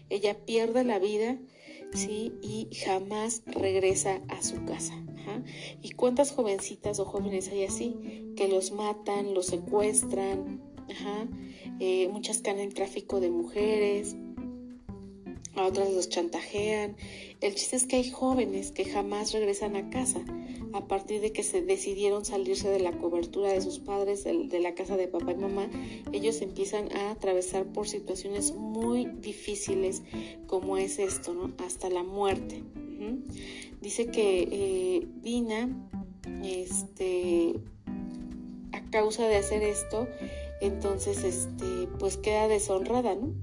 Ella 0.09 0.37
pierde 0.45 0.83
la 0.83 0.99
vida, 0.99 1.37
¿sí? 1.93 2.33
Y 2.41 2.73
jamás 2.75 3.43
regresa 3.45 4.21
a 4.29 4.41
su 4.41 4.63
casa. 4.65 4.93
¿Y 5.81 5.91
cuántas 5.91 6.31
jovencitas 6.31 6.99
o 6.99 7.05
jóvenes 7.05 7.49
hay 7.49 7.65
así? 7.65 8.33
Que 8.35 8.47
los 8.47 8.71
matan, 8.71 9.33
los 9.33 9.47
secuestran, 9.47 10.61
eh, 11.79 12.07
muchas 12.11 12.39
caen 12.39 12.59
en 12.59 12.73
tráfico 12.73 13.19
de 13.19 13.29
mujeres, 13.29 14.15
a 15.55 15.65
otras 15.65 15.91
los 15.91 16.09
chantajean. 16.09 16.95
El 17.41 17.55
chiste 17.55 17.75
es 17.75 17.85
que 17.85 17.97
hay 17.97 18.09
jóvenes 18.09 18.71
que 18.71 18.85
jamás 18.85 19.33
regresan 19.33 19.75
a 19.75 19.89
casa 19.89 20.23
a 20.73 20.87
partir 20.87 21.21
de 21.21 21.31
que 21.31 21.43
se 21.43 21.61
decidieron 21.61 22.25
salirse 22.25 22.69
de 22.69 22.79
la 22.79 22.91
cobertura 22.91 23.51
de 23.51 23.61
sus 23.61 23.79
padres, 23.79 24.23
de, 24.23 24.59
la 24.59 24.75
casa 24.75 24.97
de 24.97 25.07
papá 25.07 25.31
y 25.31 25.35
mamá. 25.35 25.69
Ellos 26.11 26.41
empiezan 26.41 26.95
a 26.95 27.11
atravesar 27.11 27.65
por 27.65 27.87
situaciones 27.87 28.53
muy 28.53 29.05
difíciles 29.05 30.03
como 30.47 30.77
es 30.77 30.99
esto, 30.99 31.33
¿no? 31.33 31.51
Hasta 31.65 31.89
la 31.89 32.03
muerte. 32.03 32.63
Dice 33.81 34.07
que 34.07 34.47
eh, 34.51 35.07
Dina, 35.21 35.69
este, 36.43 37.55
a 38.73 38.81
causa 38.91 39.27
de 39.27 39.37
hacer 39.37 39.63
esto, 39.63 40.07
entonces 40.61 41.23
este 41.23 41.87
pues 41.99 42.17
queda 42.17 42.47
deshonrada, 42.47 43.15
¿no? 43.15 43.33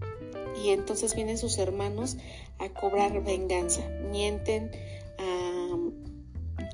Y 0.62 0.70
entonces 0.70 1.14
vienen 1.14 1.38
sus 1.38 1.58
hermanos 1.58 2.16
a 2.58 2.68
cobrar 2.70 3.22
venganza, 3.22 3.82
mienten 4.10 4.70
a, 5.18 5.76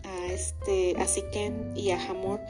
a 0.04 0.32
este 0.32 0.94
a 0.98 1.06
Siquem 1.06 1.76
y 1.76 1.90
a 1.90 2.08
Hamor 2.08 2.40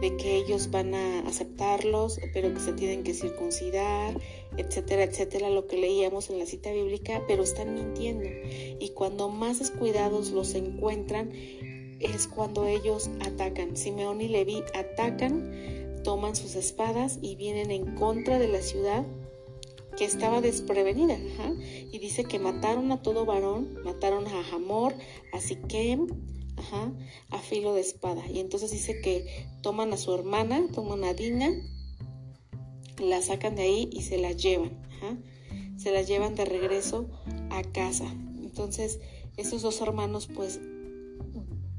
de 0.00 0.16
que 0.16 0.36
ellos 0.36 0.70
van 0.70 0.94
a 0.94 1.20
aceptarlos, 1.20 2.20
pero 2.32 2.52
que 2.52 2.60
se 2.60 2.72
tienen 2.72 3.04
que 3.04 3.14
circuncidar, 3.14 4.18
etcétera, 4.56 5.04
etcétera, 5.04 5.50
lo 5.50 5.66
que 5.66 5.76
leíamos 5.76 6.30
en 6.30 6.38
la 6.38 6.46
cita 6.46 6.72
bíblica, 6.72 7.22
pero 7.26 7.42
están 7.42 7.74
mintiendo. 7.74 8.28
Y 8.80 8.90
cuando 8.94 9.28
más 9.28 9.60
descuidados 9.60 10.30
los 10.30 10.54
encuentran, 10.54 11.30
es 11.32 12.26
cuando 12.26 12.66
ellos 12.66 13.10
atacan. 13.20 13.76
Simeón 13.76 14.20
y 14.20 14.28
Leví 14.28 14.62
atacan 14.74 15.83
toman 16.04 16.36
sus 16.36 16.54
espadas 16.54 17.18
y 17.20 17.34
vienen 17.34 17.72
en 17.72 17.96
contra 17.96 18.38
de 18.38 18.46
la 18.46 18.62
ciudad 18.62 19.04
que 19.96 20.04
estaba 20.04 20.40
desprevenida. 20.40 21.18
Y 21.90 21.98
dice 21.98 22.24
que 22.24 22.38
mataron 22.38 22.92
a 22.92 23.02
todo 23.02 23.26
varón, 23.26 23.78
mataron 23.84 24.26
a 24.28 24.48
Hamor, 24.52 24.94
a 25.32 25.40
Siquem, 25.40 26.06
a 27.30 27.38
filo 27.38 27.74
de 27.74 27.80
espada. 27.80 28.22
Y 28.28 28.38
entonces 28.40 28.70
dice 28.70 29.00
que 29.00 29.46
toman 29.62 29.92
a 29.92 29.96
su 29.96 30.14
hermana, 30.14 30.66
toman 30.72 31.04
a 31.04 31.14
Dina, 31.14 31.50
la 32.98 33.20
sacan 33.22 33.56
de 33.56 33.62
ahí 33.62 33.90
y 33.92 34.02
se 34.02 34.18
la 34.18 34.32
llevan. 34.32 34.82
Se 35.76 35.92
la 35.92 36.02
llevan 36.02 36.34
de 36.34 36.44
regreso 36.44 37.08
a 37.50 37.62
casa. 37.62 38.06
Entonces, 38.42 39.00
esos 39.36 39.62
dos 39.62 39.80
hermanos 39.80 40.28
pues 40.32 40.60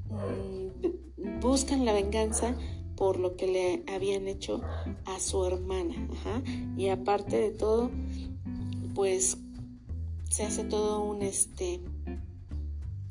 mm, 0.10 1.40
buscan 1.40 1.86
la 1.86 1.94
venganza 1.94 2.56
por 2.96 3.20
lo 3.20 3.36
que 3.36 3.48
le 3.48 3.84
habían 3.94 4.28
hecho 4.28 4.62
a 5.06 5.20
su 5.20 5.46
hermana. 5.46 5.96
Y 6.78 6.90
aparte 6.90 7.38
de 7.38 7.52
todo, 7.52 7.92
pues 8.94 9.38
se 10.30 10.44
hace 10.44 10.64
todo 10.64 11.04
un 11.04 11.22
este 11.22 11.82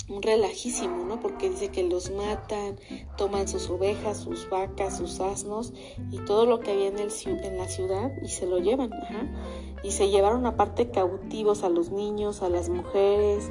un 0.09 0.23
relajísimo, 0.23 1.05
¿no? 1.05 1.21
Porque 1.21 1.49
dice 1.49 1.69
que 1.69 1.83
los 1.83 2.11
matan, 2.11 2.79
toman 3.17 3.49
sus 3.49 3.71
ovejas, 3.71 4.19
sus 4.19 4.49
vacas, 4.51 4.99
sus 4.99 5.21
asnos 5.21 5.73
y 6.11 6.19
todo 6.19 6.47
lo 6.47 6.61
que 6.61 6.73
había 6.73 6.89
en, 6.89 6.99
el, 6.99 7.11
en 7.27 7.57
la 7.57 7.69
ciudad 7.69 8.13
y 8.23 8.29
se 8.29 8.47
lo 8.47 8.59
llevan, 8.59 8.91
Y 9.83 9.93
se 9.93 10.11
llevaron 10.11 10.47
aparte 10.47 10.91
cautivos 10.91 11.65
a 11.65 11.69
los 11.69 11.91
niños, 11.91 12.43
a 12.43 12.51
las 12.51 12.69
mujeres, 12.69 13.51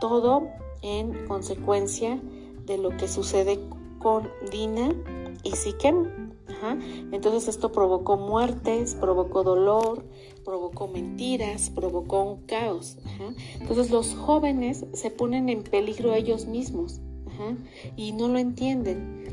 todo 0.00 0.48
en 0.82 1.26
consecuencia 1.26 2.20
de 2.66 2.78
lo 2.78 2.90
que 2.90 3.08
sucede 3.08 3.58
Dina 4.50 4.94
y 5.42 5.52
Siquem. 5.52 6.34
Entonces 7.12 7.48
esto 7.48 7.70
provocó 7.70 8.16
muertes, 8.16 8.94
provocó 8.94 9.42
dolor, 9.42 10.04
provocó 10.44 10.88
mentiras, 10.88 11.70
provocó 11.70 12.22
un 12.22 12.46
caos. 12.46 12.98
Entonces 13.60 13.90
los 13.90 14.14
jóvenes 14.14 14.84
se 14.92 15.10
ponen 15.10 15.48
en 15.48 15.62
peligro 15.62 16.14
ellos 16.14 16.46
mismos 16.46 17.00
y 17.96 18.12
no 18.12 18.28
lo 18.28 18.38
entienden. 18.38 19.26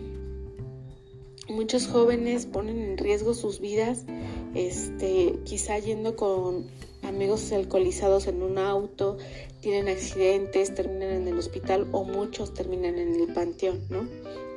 Muchos 1.50 1.88
jóvenes 1.88 2.46
ponen 2.46 2.82
en 2.82 2.98
riesgo 2.98 3.34
sus 3.34 3.60
vidas, 3.60 4.06
este, 4.54 5.40
quizá 5.44 5.78
yendo 5.78 6.16
con 6.16 6.66
amigos 7.04 7.52
alcoholizados 7.52 8.28
en 8.28 8.42
un 8.42 8.58
auto, 8.58 9.18
tienen 9.62 9.88
accidentes, 9.88 10.74
terminan 10.74 11.12
en 11.12 11.28
el 11.28 11.38
hospital 11.38 11.88
o 11.92 12.04
muchos 12.04 12.54
terminan 12.54 12.98
en 12.98 13.16
el 13.16 13.34
panteón, 13.34 13.82
¿no? 13.90 14.08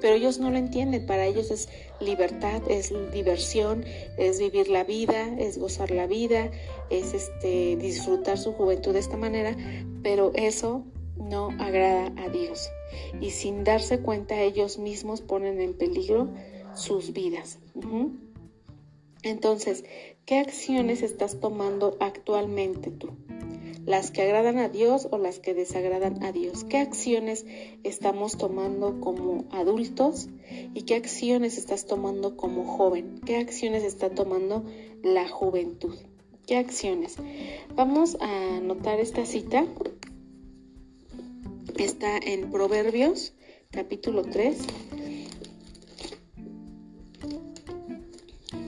pero 0.01 0.15
ellos 0.15 0.39
no 0.39 0.51
lo 0.51 0.59
entienden. 0.59 1.07
Para 1.07 1.27
ellos 1.27 1.51
es 1.51 1.69
libertad, 2.01 2.63
es 2.69 2.93
diversión, 3.13 3.85
es 4.17 4.39
vivir 4.39 4.69
la 4.69 4.85
vida, 4.85 5.35
es 5.39 5.59
gozar 5.59 5.91
la 5.91 6.07
vida, 6.07 6.51
es 6.91 7.15
este 7.15 7.77
disfrutar 7.77 8.39
su 8.39 8.53
juventud 8.53 8.93
de 8.93 9.01
esta 9.01 9.17
manera, 9.17 9.57
pero 10.03 10.33
eso 10.35 10.85
no 11.17 11.49
agrada 11.59 12.13
a 12.17 12.29
Dios. 12.29 12.71
Y 13.21 13.31
sin 13.31 13.65
darse 13.65 14.01
cuenta 14.01 14.41
ellos 14.41 14.79
mismos 14.79 15.21
ponen 15.21 15.61
en 15.61 15.75
peligro 15.75 16.29
sus 16.75 17.13
vidas. 17.13 17.59
Entonces, 19.23 19.85
¿qué 20.27 20.39
acciones 20.39 21.03
estás 21.03 21.41
tomando 21.41 21.97
actualmente 22.01 22.91
tú? 22.91 23.17
las 23.87 24.11
que 24.11 24.23
agradan 24.23 24.59
a 24.59 24.69
Dios 24.69 25.07
o 25.12 25.17
las 25.17 25.39
que 25.39 25.55
desagradan 25.55 26.25
a 26.25 26.33
Dios. 26.33 26.65
¿Qué 26.65 26.79
acciones 26.79 27.47
estamos 27.85 28.37
tomando 28.37 29.01
como 29.01 29.45
adultos 29.53 30.29
y 30.75 30.83
qué 30.83 30.97
acciones 30.97 31.57
estás 31.57 31.87
tomando 31.87 32.37
como 32.37 32.65
joven? 32.65 33.21
¿Qué 33.25 33.37
acciones 33.37 33.85
está 33.85 34.11
tomando 34.11 34.65
la 35.05 35.29
juventud? 35.29 35.95
¿Qué 36.49 36.57
acciones? 36.57 37.15
Vamos 37.77 38.17
a 38.21 38.57
anotar 38.57 38.99
esta 38.99 39.25
cita. 39.25 39.65
Está 41.79 42.19
en 42.19 42.51
Proverbios 42.51 43.35
capítulo 43.71 44.23
3. 44.23 44.59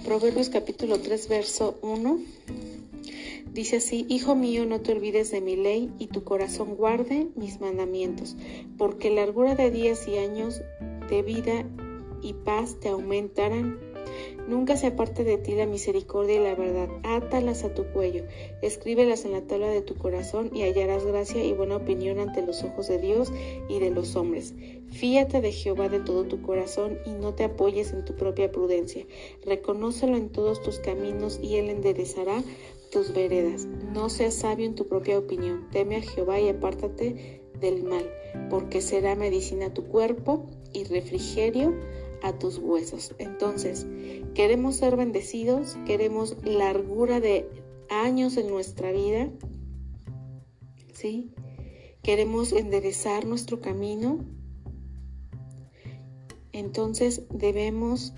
Proverbios 0.08 0.48
capítulo 0.48 0.98
3 0.98 1.28
verso 1.28 1.78
1 1.82 2.18
Dice 3.52 3.76
así, 3.76 4.06
Hijo 4.08 4.34
mío, 4.34 4.64
no 4.64 4.80
te 4.80 4.92
olvides 4.92 5.30
de 5.30 5.42
mi 5.42 5.54
ley 5.54 5.92
y 5.98 6.06
tu 6.06 6.24
corazón 6.24 6.76
guarde 6.76 7.28
mis 7.36 7.60
mandamientos, 7.60 8.34
porque 8.78 9.10
largura 9.10 9.54
de 9.54 9.70
días 9.70 10.08
y 10.08 10.16
años 10.16 10.62
de 11.10 11.20
vida 11.20 11.66
y 12.22 12.32
paz 12.32 12.80
te 12.80 12.88
aumentarán. 12.88 13.78
Nunca 14.48 14.78
se 14.78 14.86
aparte 14.86 15.24
de 15.24 15.36
ti 15.36 15.52
la 15.54 15.66
misericordia 15.66 16.36
y 16.36 16.42
la 16.42 16.54
verdad. 16.54 16.88
Átalas 17.02 17.64
a 17.64 17.74
tu 17.74 17.84
cuello, 17.92 18.24
escríbelas 18.62 19.26
en 19.26 19.32
la 19.32 19.42
tabla 19.42 19.68
de 19.68 19.82
tu 19.82 19.94
corazón 19.94 20.50
y 20.54 20.62
hallarás 20.62 21.04
gracia 21.04 21.44
y 21.44 21.52
buena 21.52 21.76
opinión 21.76 22.18
ante 22.18 22.40
los 22.40 22.64
ojos 22.64 22.88
de 22.88 22.96
Dios 22.96 23.30
y 23.68 23.78
de 23.78 23.90
los 23.90 24.16
hombres. 24.16 24.54
Fíate 24.88 25.42
de 25.42 25.52
Jehová 25.52 25.90
de 25.90 26.00
todo 26.00 26.24
tu 26.24 26.40
corazón 26.40 26.98
y 27.04 27.10
no 27.10 27.34
te 27.34 27.44
apoyes 27.44 27.92
en 27.92 28.06
tu 28.06 28.16
propia 28.16 28.50
prudencia. 28.50 29.06
Reconócelo 29.44 30.16
en 30.16 30.30
todos 30.30 30.62
tus 30.62 30.78
caminos 30.78 31.38
y 31.42 31.56
él 31.56 31.68
enderezará 31.68 32.42
tus 32.90 33.12
veredas. 33.12 33.66
No 33.92 34.08
seas 34.08 34.32
sabio 34.32 34.64
en 34.64 34.74
tu 34.74 34.88
propia 34.88 35.18
opinión. 35.18 35.68
Teme 35.72 35.96
a 35.96 36.00
Jehová 36.00 36.40
y 36.40 36.48
apártate 36.48 37.42
del 37.60 37.84
mal, 37.84 38.10
porque 38.48 38.80
será 38.80 39.14
medicina 39.14 39.66
a 39.66 39.74
tu 39.74 39.84
cuerpo 39.88 40.46
y 40.72 40.84
refrigerio 40.84 41.74
a 42.22 42.38
tus 42.38 42.58
huesos. 42.58 43.14
Entonces, 43.18 43.86
queremos 44.34 44.76
ser 44.76 44.96
bendecidos, 44.96 45.76
queremos 45.86 46.36
largura 46.44 47.20
de 47.20 47.48
años 47.90 48.36
en 48.36 48.48
nuestra 48.48 48.92
vida, 48.92 49.30
¿sí? 50.92 51.32
Queremos 52.02 52.52
enderezar 52.52 53.26
nuestro 53.26 53.60
camino. 53.60 54.24
Entonces 56.52 57.22
debemos 57.30 58.14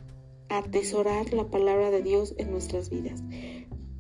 atesorar 0.49 1.33
la 1.33 1.51
palabra 1.51 1.90
de 1.90 2.03
Dios 2.03 2.35
en 2.38 2.51
nuestras 2.51 2.90
vidas 2.90 3.23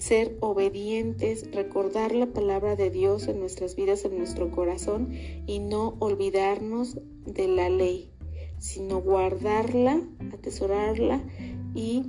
ser 0.00 0.38
obedientes, 0.40 1.50
recordar 1.52 2.14
la 2.14 2.26
palabra 2.26 2.74
de 2.74 2.90
Dios 2.90 3.28
en 3.28 3.38
nuestras 3.38 3.76
vidas, 3.76 4.04
en 4.06 4.16
nuestro 4.16 4.50
corazón 4.50 5.12
y 5.46 5.58
no 5.58 5.94
olvidarnos 5.98 6.98
de 7.26 7.48
la 7.48 7.68
ley, 7.68 8.10
sino 8.58 9.02
guardarla, 9.02 10.02
atesorarla 10.32 11.22
y 11.74 12.04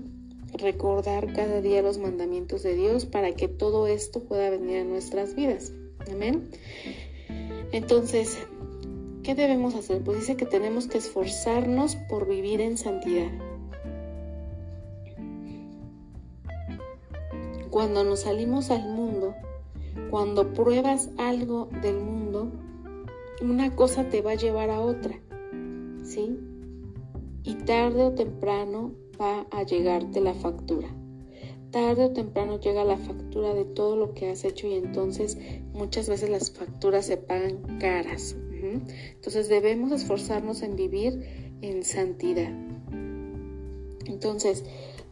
recordar 0.54 1.34
cada 1.34 1.62
día 1.62 1.82
los 1.82 1.98
mandamientos 1.98 2.64
de 2.64 2.76
Dios 2.76 3.06
para 3.06 3.34
que 3.34 3.48
todo 3.48 3.88
esto 3.88 4.22
pueda 4.24 4.50
venir 4.50 4.80
a 4.80 4.84
nuestras 4.84 5.36
vidas. 5.36 5.74
Amén. 6.12 6.50
Entonces, 7.72 8.38
¿qué 9.24 9.36
debemos 9.36 9.76
hacer? 9.76 10.04
Pues 10.04 10.20
dice 10.20 10.36
que 10.36 10.46
tenemos 10.46 10.88
que 10.88 10.98
esforzarnos 10.98 11.96
por 12.10 12.28
vivir 12.28 12.62
en 12.62 12.78
santidad. 12.78 13.32
Cuando 17.70 18.04
nos 18.04 18.22
salimos 18.22 18.70
al 18.70 18.90
mundo, 18.90 19.34
cuando 20.10 20.54
pruebas 20.54 21.10
algo 21.18 21.70
del 21.82 22.02
mundo, 22.02 22.52
una 23.42 23.74
cosa 23.76 24.10
te 24.10 24.22
va 24.22 24.32
a 24.32 24.36
llevar 24.36 24.70
a 24.70 24.82
otra, 24.82 25.18
¿sí? 26.04 26.38
Y 27.44 27.56
tarde 27.56 28.04
o 28.04 28.12
temprano 28.12 28.92
va 29.22 29.46
a 29.52 29.64
llegarte 29.64 30.20
la 30.20 30.34
factura. 30.34 30.88
Tarde 31.72 32.06
o 32.06 32.12
temprano 32.12 32.60
llega 32.60 32.84
la 32.84 32.98
factura 32.98 33.54
de 33.54 33.64
todo 33.64 33.96
lo 33.96 34.14
que 34.14 34.30
has 34.30 34.44
hecho 34.44 34.68
y 34.68 34.74
entonces 34.74 35.38
muchas 35.74 36.10
veces 36.10 36.30
las 36.30 36.52
facturas 36.52 37.06
se 37.06 37.18
pagan 37.18 37.80
caras. 37.80 38.36
Entonces 38.62 39.48
debemos 39.48 39.92
esforzarnos 39.92 40.62
en 40.62 40.76
vivir 40.76 41.58
en 41.62 41.84
santidad. 41.84 42.52
Entonces, 44.06 44.66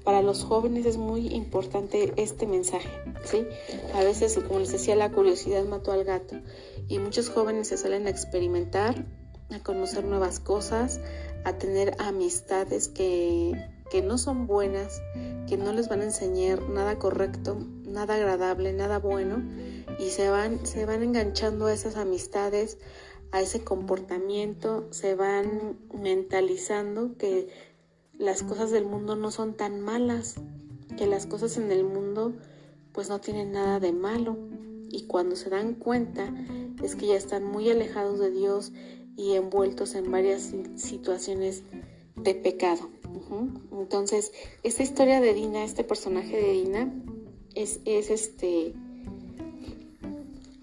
para 0.03 0.21
los 0.21 0.43
jóvenes 0.43 0.85
es 0.85 0.97
muy 0.97 1.27
importante 1.27 2.13
este 2.17 2.47
mensaje, 2.47 2.89
¿sí? 3.23 3.45
A 3.93 4.03
veces, 4.03 4.39
como 4.47 4.59
les 4.59 4.71
decía, 4.71 4.95
la 4.95 5.11
curiosidad 5.11 5.63
mató 5.65 5.91
al 5.91 6.03
gato 6.03 6.35
y 6.87 6.99
muchos 6.99 7.29
jóvenes 7.29 7.67
se 7.69 7.77
salen 7.77 8.07
a 8.07 8.09
experimentar, 8.09 9.05
a 9.49 9.59
conocer 9.59 10.03
nuevas 10.05 10.39
cosas, 10.39 10.99
a 11.43 11.57
tener 11.57 11.95
amistades 11.99 12.87
que, 12.87 13.53
que 13.89 14.01
no 14.01 14.17
son 14.17 14.47
buenas, 14.47 15.01
que 15.47 15.57
no 15.57 15.73
les 15.73 15.89
van 15.89 16.01
a 16.01 16.05
enseñar 16.05 16.69
nada 16.69 16.99
correcto, 16.99 17.57
nada 17.83 18.15
agradable, 18.15 18.73
nada 18.73 18.99
bueno 18.99 19.43
y 19.99 20.09
se 20.11 20.29
van, 20.29 20.65
se 20.65 20.85
van 20.85 21.03
enganchando 21.03 21.65
a 21.65 21.73
esas 21.73 21.97
amistades, 21.97 22.77
a 23.31 23.41
ese 23.41 23.63
comportamiento, 23.63 24.87
se 24.91 25.13
van 25.13 25.77
mentalizando 25.93 27.17
que 27.17 27.49
las 28.17 28.43
cosas 28.43 28.71
del 28.71 28.85
mundo 28.85 29.15
no 29.15 29.29
son 29.31 29.55
tan 29.55 29.81
malas, 29.81 30.35
que 30.97 31.05
las 31.05 31.25
cosas 31.25 31.57
en 31.57 31.71
el 31.71 31.83
mundo 31.83 32.33
pues 32.93 33.09
no 33.09 33.19
tienen 33.19 33.51
nada 33.51 33.79
de 33.79 33.91
malo. 33.91 34.37
Y 34.91 35.05
cuando 35.05 35.35
se 35.35 35.49
dan 35.49 35.75
cuenta 35.75 36.33
es 36.81 36.95
que 36.95 37.07
ya 37.07 37.15
están 37.15 37.43
muy 37.43 37.69
alejados 37.69 38.19
de 38.19 38.31
Dios 38.31 38.71
y 39.15 39.33
envueltos 39.33 39.95
en 39.95 40.09
varias 40.09 40.53
situaciones 40.75 41.63
de 42.15 42.35
pecado. 42.35 42.89
Entonces, 43.71 44.31
esta 44.63 44.83
historia 44.83 45.21
de 45.21 45.33
Dina, 45.33 45.63
este 45.63 45.83
personaje 45.83 46.35
de 46.35 46.51
Dina, 46.53 46.93
es, 47.55 47.79
es 47.85 48.09
este 48.09 48.73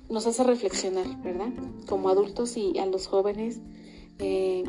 nos 0.09 0.27
hace 0.27 0.45
reflexionar, 0.45 1.21
¿verdad? 1.23 1.49
Como 1.89 2.09
adultos 2.09 2.57
y 2.57 2.79
a 2.79 2.87
los 2.87 3.09
jóvenes, 3.09 3.61
eh, 4.21 4.65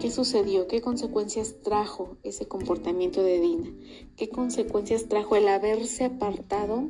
¿Qué 0.00 0.10
sucedió? 0.10 0.68
¿Qué 0.68 0.80
consecuencias 0.80 1.56
trajo 1.62 2.16
ese 2.22 2.48
comportamiento 2.48 3.22
de 3.22 3.40
Dina? 3.40 3.70
¿Qué 4.16 4.30
consecuencias 4.30 5.06
trajo 5.06 5.36
el 5.36 5.46
haberse 5.48 6.06
apartado 6.06 6.88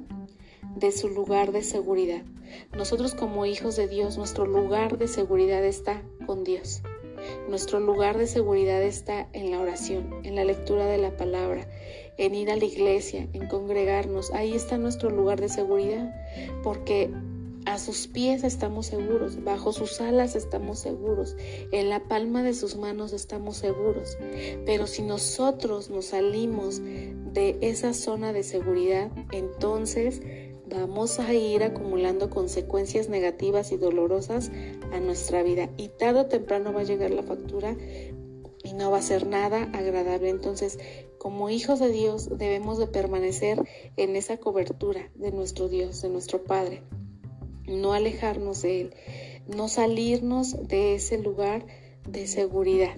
de 0.77 0.92
su 0.92 1.09
lugar 1.09 1.51
de 1.51 1.64
seguridad? 1.64 2.22
Nosotros 2.77 3.14
como 3.14 3.44
hijos 3.44 3.75
de 3.75 3.88
Dios, 3.88 4.18
nuestro 4.18 4.46
lugar 4.46 4.98
de 4.98 5.09
seguridad 5.09 5.64
está 5.64 6.03
con 6.27 6.44
Dios. 6.44 6.83
Nuestro 7.52 7.80
lugar 7.80 8.16
de 8.16 8.26
seguridad 8.26 8.82
está 8.82 9.28
en 9.34 9.50
la 9.50 9.60
oración, 9.60 10.20
en 10.24 10.36
la 10.36 10.44
lectura 10.46 10.86
de 10.86 10.96
la 10.96 11.18
palabra, 11.18 11.68
en 12.16 12.34
ir 12.34 12.50
a 12.50 12.56
la 12.56 12.64
iglesia, 12.64 13.28
en 13.34 13.46
congregarnos. 13.46 14.32
Ahí 14.32 14.54
está 14.54 14.78
nuestro 14.78 15.10
lugar 15.10 15.38
de 15.38 15.50
seguridad, 15.50 16.14
porque 16.62 17.10
a 17.66 17.78
sus 17.78 18.06
pies 18.06 18.42
estamos 18.42 18.86
seguros, 18.86 19.44
bajo 19.44 19.74
sus 19.74 20.00
alas 20.00 20.34
estamos 20.34 20.78
seguros, 20.78 21.36
en 21.72 21.90
la 21.90 22.00
palma 22.00 22.42
de 22.42 22.54
sus 22.54 22.76
manos 22.76 23.12
estamos 23.12 23.58
seguros. 23.58 24.16
Pero 24.64 24.86
si 24.86 25.02
nosotros 25.02 25.90
nos 25.90 26.06
salimos 26.06 26.80
de 26.80 27.58
esa 27.60 27.92
zona 27.92 28.32
de 28.32 28.44
seguridad, 28.44 29.10
entonces 29.30 30.22
vamos 30.70 31.18
a 31.20 31.34
ir 31.34 31.62
acumulando 31.62 32.30
consecuencias 32.30 33.10
negativas 33.10 33.72
y 33.72 33.76
dolorosas 33.76 34.50
a 34.92 35.00
nuestra 35.00 35.42
vida. 35.42 35.70
Y 35.76 35.88
tarde 35.88 36.20
o 36.20 36.26
temprano 36.26 36.72
va 36.72 36.81
a 36.81 36.85
llegar 36.85 37.11
la 37.11 37.22
factura 37.22 37.76
y 38.64 38.72
no 38.74 38.90
va 38.90 38.98
a 38.98 39.02
ser 39.02 39.26
nada 39.26 39.70
agradable. 39.72 40.28
Entonces, 40.28 40.78
como 41.18 41.50
hijos 41.50 41.81
de 41.81 41.90
Dios, 41.90 42.28
debemos 42.38 42.78
de 42.78 42.87
permanecer 42.87 43.62
en 43.96 44.16
esa 44.16 44.37
cobertura 44.37 45.11
de 45.14 45.33
nuestro 45.33 45.68
Dios, 45.68 46.02
de 46.02 46.09
nuestro 46.09 46.44
Padre 46.44 46.83
no 47.66 47.92
alejarnos 47.92 48.62
de 48.62 48.81
Él, 48.83 48.94
no 49.55 49.68
salirnos 49.68 50.68
de 50.68 50.94
ese 50.94 51.18
lugar 51.18 51.66
de 52.09 52.26
seguridad. 52.26 52.96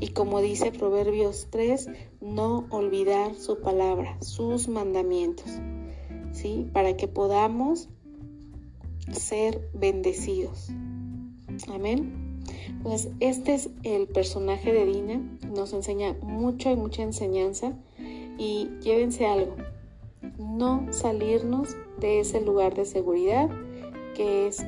Y 0.00 0.08
como 0.08 0.40
dice 0.40 0.72
Proverbios 0.72 1.48
3, 1.50 1.88
no 2.20 2.66
olvidar 2.70 3.34
su 3.36 3.60
palabra, 3.60 4.20
sus 4.20 4.68
mandamientos, 4.68 5.46
¿sí? 6.32 6.68
Para 6.72 6.96
que 6.96 7.06
podamos 7.06 7.88
ser 9.12 9.68
bendecidos. 9.74 10.68
Amén. 11.68 12.40
Pues 12.82 13.08
este 13.20 13.54
es 13.54 13.70
el 13.82 14.06
personaje 14.08 14.72
de 14.72 14.86
Dina, 14.86 15.20
nos 15.54 15.72
enseña 15.72 16.14
mucho 16.22 16.70
y 16.70 16.76
mucha 16.76 17.02
enseñanza 17.02 17.74
y 18.38 18.70
llévense 18.80 19.26
algo, 19.26 19.54
no 20.38 20.86
salirnos 20.90 21.76
de 21.98 22.20
ese 22.20 22.40
lugar 22.40 22.74
de 22.74 22.86
seguridad 22.86 23.50
que 24.16 24.46
es 24.46 24.64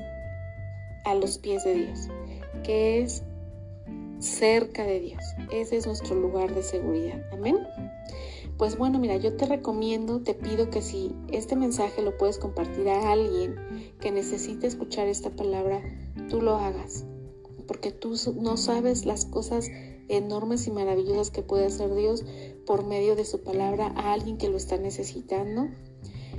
a 1.04 1.14
los 1.14 1.38
pies 1.38 1.64
de 1.64 1.74
Dios, 1.74 2.08
que 2.64 3.02
es 3.02 3.22
cerca 4.18 4.84
de 4.84 5.00
Dios. 5.00 5.22
Ese 5.50 5.78
es 5.78 5.86
nuestro 5.86 6.14
lugar 6.14 6.54
de 6.54 6.62
seguridad. 6.62 7.22
Amén. 7.32 7.58
Pues 8.58 8.78
bueno, 8.78 8.98
mira, 8.98 9.16
yo 9.16 9.36
te 9.36 9.46
recomiendo, 9.46 10.20
te 10.20 10.34
pido 10.34 10.70
que 10.70 10.82
si 10.82 11.12
este 11.30 11.56
mensaje 11.56 12.02
lo 12.02 12.16
puedes 12.16 12.38
compartir 12.38 12.88
a 12.88 13.12
alguien 13.12 13.56
que 14.00 14.12
necesite 14.12 14.66
escuchar 14.66 15.08
esta 15.08 15.30
palabra, 15.30 15.82
tú 16.28 16.40
lo 16.40 16.56
hagas. 16.56 17.04
Porque 17.66 17.90
tú 17.90 18.14
no 18.40 18.56
sabes 18.56 19.06
las 19.06 19.24
cosas 19.24 19.68
enormes 20.08 20.66
y 20.66 20.70
maravillosas 20.70 21.30
que 21.30 21.42
puede 21.42 21.66
hacer 21.66 21.94
Dios 21.94 22.24
por 22.66 22.84
medio 22.84 23.16
de 23.16 23.24
su 23.24 23.42
palabra 23.42 23.92
a 23.96 24.12
alguien 24.12 24.36
que 24.36 24.48
lo 24.48 24.56
está 24.56 24.76
necesitando. 24.76 25.68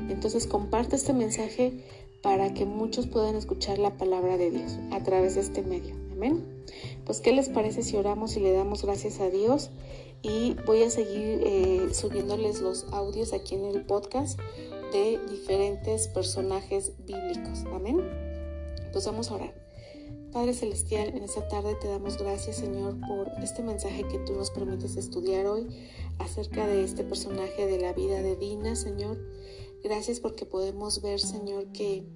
Entonces 0.10 0.48
comparte 0.48 0.96
este 0.96 1.14
mensaje 1.14 1.84
para 2.22 2.54
que 2.54 2.66
muchos 2.66 3.08
puedan 3.08 3.36
escuchar 3.36 3.80
la 3.80 3.98
palabra 3.98 4.38
de 4.38 4.52
Dios 4.52 4.80
a 4.92 5.04
través 5.04 5.36
de 5.36 5.42
este 5.42 5.62
medio. 5.62 5.96
Amén. 6.14 6.64
Pues, 7.06 7.20
¿qué 7.20 7.34
les 7.34 7.50
parece 7.50 7.84
si 7.84 7.98
oramos 7.98 8.38
y 8.38 8.40
le 8.40 8.54
damos 8.54 8.84
gracias 8.84 9.20
a 9.20 9.30
Dios? 9.30 9.72
Y 10.24 10.56
voy 10.66 10.84
a 10.84 10.90
seguir 10.90 11.42
eh, 11.44 11.90
subiéndoles 11.94 12.62
los 12.62 12.86
audios 12.92 13.34
aquí 13.34 13.56
en 13.56 13.66
el 13.66 13.86
podcast 13.86 14.40
de 14.94 15.20
diferentes 15.30 16.08
personajes 16.08 16.94
bíblicos. 17.06 17.66
Amén. 17.74 18.00
Pues 18.94 19.06
vamos 19.06 19.30
a 19.30 19.36
orar. 19.36 19.64
Padre 20.32 20.54
Celestial, 20.54 21.10
en 21.10 21.24
esta 21.24 21.48
tarde 21.50 21.76
te 21.76 21.90
damos 21.90 22.18
gracias, 22.18 22.56
Señor, 22.56 22.96
por 23.06 23.28
este 23.44 23.64
mensaje 23.64 24.08
que 24.08 24.18
tú 24.20 24.34
nos 24.34 24.50
permites 24.50 24.96
estudiar 24.96 25.46
hoy 25.46 25.68
acerca 26.20 26.66
de 26.68 26.86
este 26.86 27.04
personaje 27.04 27.68
de 27.68 27.80
la 27.80 27.92
vida 27.92 28.22
de 28.22 28.38
Dina, 28.38 28.78
Señor. 28.78 29.20
Gracias 29.84 30.22
porque 30.22 30.46
podemos 30.46 31.02
ver, 31.02 31.20
Señor, 31.20 31.68
que 31.74 32.08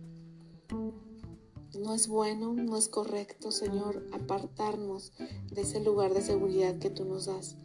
no 1.77 1.93
es 1.93 2.07
bueno, 2.07 2.53
no 2.53 2.77
es 2.77 2.87
correcto, 2.87 3.51
Señor, 3.51 4.07
apartarnos 4.13 5.11
de 5.51 5.61
ese 5.61 5.81
lugar 5.81 6.13
de 6.13 6.21
seguridad 6.21 6.79
que 6.79 6.89
tú 6.89 7.03
nos 7.03 7.25
das. 7.25 7.57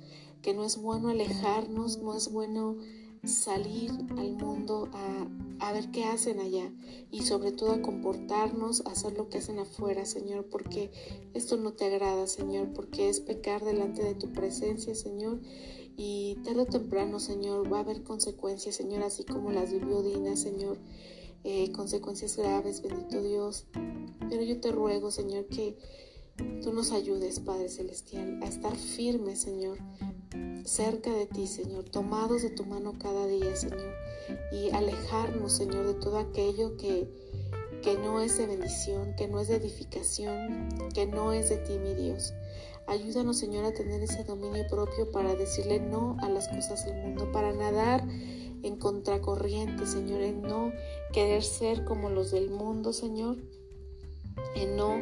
Que 0.42 0.54
no 0.54 0.64
es 0.64 0.76
bueno 0.76 1.08
alejarnos, 1.08 1.98
no 1.98 2.14
es 2.14 2.30
bueno 2.30 2.76
salir 3.24 3.92
al 4.16 4.32
mundo 4.32 4.90
a, 4.92 5.28
a, 5.60 5.72
ver 5.72 5.92
qué 5.92 6.04
hacen 6.04 6.40
allá 6.40 6.72
y 7.12 7.22
sobre 7.22 7.52
todo 7.52 7.70
a 7.70 7.80
comportarnos, 7.80 8.84
a 8.84 8.90
hacer 8.90 9.12
lo 9.16 9.28
que 9.28 9.38
hacen 9.38 9.60
afuera, 9.60 10.04
Señor, 10.04 10.46
porque 10.46 10.90
esto 11.32 11.56
no 11.56 11.72
te 11.72 11.84
agrada, 11.84 12.26
Señor, 12.26 12.72
porque 12.72 13.08
es 13.08 13.20
pecar 13.20 13.64
delante 13.64 14.02
de 14.02 14.16
tu 14.16 14.32
presencia, 14.32 14.94
Señor. 14.96 15.38
Y 15.96 16.36
tarde 16.42 16.62
o 16.62 16.66
temprano, 16.66 17.20
Señor, 17.20 17.72
va 17.72 17.78
a 17.78 17.80
haber 17.82 18.02
consecuencias, 18.02 18.74
Señor, 18.74 19.02
así 19.02 19.24
como 19.24 19.52
las 19.52 19.72
vivió 19.72 20.02
Dina, 20.02 20.36
Señor. 20.36 20.78
Eh, 21.44 21.70
consecuencias 21.72 22.36
graves, 22.36 22.82
bendito 22.82 23.22
Dios. 23.22 23.66
Pero 24.28 24.42
yo 24.42 24.60
te 24.60 24.72
ruego, 24.72 25.10
Señor, 25.10 25.46
que 25.46 25.76
tú 26.62 26.72
nos 26.72 26.92
ayudes, 26.92 27.40
Padre 27.40 27.68
Celestial, 27.68 28.42
a 28.42 28.46
estar 28.46 28.74
firmes, 28.76 29.40
Señor, 29.40 29.78
cerca 30.64 31.10
de 31.12 31.26
ti, 31.26 31.46
Señor, 31.46 31.84
tomados 31.84 32.42
de 32.42 32.50
tu 32.50 32.64
mano 32.64 32.94
cada 32.98 33.26
día, 33.26 33.54
Señor, 33.56 33.94
y 34.52 34.70
alejarnos, 34.70 35.52
Señor, 35.52 35.86
de 35.86 35.94
todo 35.94 36.18
aquello 36.18 36.76
que, 36.76 37.08
que 37.82 37.94
no 37.98 38.20
es 38.20 38.38
de 38.38 38.46
bendición, 38.46 39.14
que 39.16 39.28
no 39.28 39.40
es 39.40 39.48
de 39.48 39.56
edificación, 39.56 40.68
que 40.94 41.06
no 41.06 41.32
es 41.32 41.48
de 41.48 41.58
ti, 41.58 41.78
mi 41.78 41.94
Dios. 41.94 42.34
Ayúdanos, 42.86 43.38
Señor, 43.38 43.64
a 43.64 43.72
tener 43.72 44.02
ese 44.02 44.24
dominio 44.24 44.66
propio 44.68 45.10
para 45.12 45.34
decirle 45.34 45.80
no 45.80 46.16
a 46.20 46.28
las 46.28 46.48
cosas 46.48 46.84
del 46.84 46.96
mundo, 46.96 47.30
para 47.32 47.52
nadar 47.52 48.06
en 48.62 48.76
contracorriente, 48.76 49.86
Señor, 49.86 50.22
en 50.22 50.42
no 50.42 50.72
querer 51.12 51.42
ser 51.42 51.84
como 51.84 52.10
los 52.10 52.30
del 52.30 52.50
mundo, 52.50 52.92
Señor, 52.92 53.36
en 54.54 54.76
no 54.76 54.98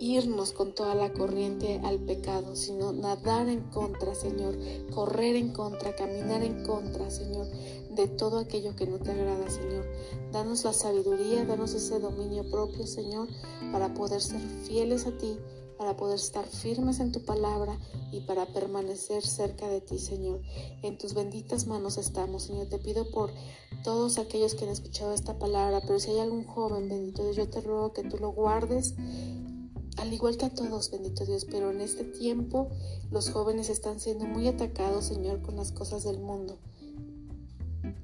irnos 0.00 0.52
con 0.52 0.74
toda 0.74 0.94
la 0.94 1.12
corriente 1.12 1.80
al 1.84 1.98
pecado, 1.98 2.56
sino 2.56 2.92
nadar 2.92 3.48
en 3.48 3.62
contra, 3.70 4.14
Señor, 4.14 4.56
correr 4.94 5.36
en 5.36 5.52
contra, 5.52 5.94
caminar 5.94 6.42
en 6.42 6.64
contra, 6.64 7.10
Señor, 7.10 7.46
de 7.90 8.08
todo 8.08 8.38
aquello 8.38 8.76
que 8.76 8.86
no 8.86 8.98
te 8.98 9.10
agrada, 9.10 9.50
Señor. 9.50 9.86
Danos 10.32 10.64
la 10.64 10.72
sabiduría, 10.72 11.44
danos 11.44 11.74
ese 11.74 11.98
dominio 11.98 12.48
propio, 12.50 12.86
Señor, 12.86 13.28
para 13.72 13.94
poder 13.94 14.20
ser 14.20 14.40
fieles 14.64 15.06
a 15.06 15.16
ti 15.16 15.36
para 15.78 15.96
poder 15.96 16.16
estar 16.16 16.44
firmes 16.44 16.98
en 16.98 17.12
tu 17.12 17.24
palabra 17.24 17.78
y 18.10 18.20
para 18.22 18.46
permanecer 18.46 19.24
cerca 19.24 19.68
de 19.68 19.80
ti, 19.80 19.98
Señor. 19.98 20.42
En 20.82 20.98
tus 20.98 21.14
benditas 21.14 21.68
manos 21.68 21.96
estamos, 21.98 22.42
Señor. 22.42 22.66
Te 22.66 22.78
pido 22.78 23.08
por 23.10 23.30
todos 23.84 24.18
aquellos 24.18 24.54
que 24.54 24.64
han 24.64 24.72
escuchado 24.72 25.14
esta 25.14 25.38
palabra, 25.38 25.80
pero 25.86 26.00
si 26.00 26.10
hay 26.10 26.18
algún 26.18 26.44
joven, 26.44 26.88
bendito 26.88 27.30
yo 27.30 27.48
te 27.48 27.60
ruego 27.60 27.92
que 27.92 28.02
tú 28.02 28.18
lo 28.18 28.32
guardes 28.32 28.96
al 29.98 30.12
igual 30.12 30.36
que 30.36 30.46
a 30.46 30.50
todos, 30.50 30.90
bendito 30.90 31.24
Dios, 31.24 31.44
pero 31.44 31.70
en 31.70 31.80
este 31.80 32.04
tiempo 32.04 32.68
los 33.10 33.30
jóvenes 33.30 33.68
están 33.68 34.00
siendo 34.00 34.26
muy 34.26 34.46
atacados, 34.46 35.06
Señor, 35.06 35.42
con 35.42 35.56
las 35.56 35.72
cosas 35.72 36.04
del 36.04 36.18
mundo, 36.18 36.58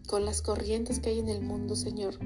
con 0.06 0.24
las 0.24 0.42
corrientes 0.42 0.98
que 0.98 1.10
hay 1.10 1.20
en 1.20 1.28
el 1.28 1.40
mundo, 1.40 1.76
Señor, 1.76 2.18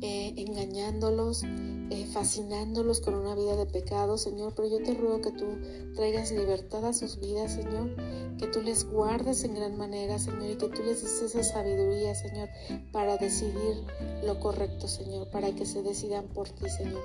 eh, 0.00 0.34
engañándolos, 0.36 1.42
eh, 1.90 2.06
fascinándolos 2.06 3.00
con 3.00 3.14
una 3.14 3.34
vida 3.34 3.56
de 3.56 3.66
pecado, 3.66 4.16
Señor, 4.16 4.52
pero 4.54 4.68
yo 4.68 4.80
te 4.80 4.94
ruego 4.94 5.20
que 5.20 5.32
tú 5.32 5.58
traigas 5.96 6.30
libertad 6.30 6.84
a 6.84 6.92
sus 6.92 7.18
vidas, 7.18 7.54
Señor, 7.54 7.96
que 8.38 8.46
tú 8.46 8.62
les 8.62 8.88
guardes 8.88 9.42
en 9.42 9.56
gran 9.56 9.76
manera, 9.76 10.20
Señor, 10.20 10.50
y 10.50 10.54
que 10.54 10.68
tú 10.68 10.84
les 10.84 11.02
des 11.02 11.20
esa 11.20 11.42
sabiduría, 11.42 12.14
Señor, 12.14 12.48
para 12.92 13.16
decidir 13.16 13.84
lo 14.24 14.38
correcto, 14.38 14.86
Señor, 14.86 15.28
para 15.30 15.52
que 15.52 15.66
se 15.66 15.82
decidan 15.82 16.28
por 16.28 16.48
ti, 16.48 16.70
Señor. 16.70 17.02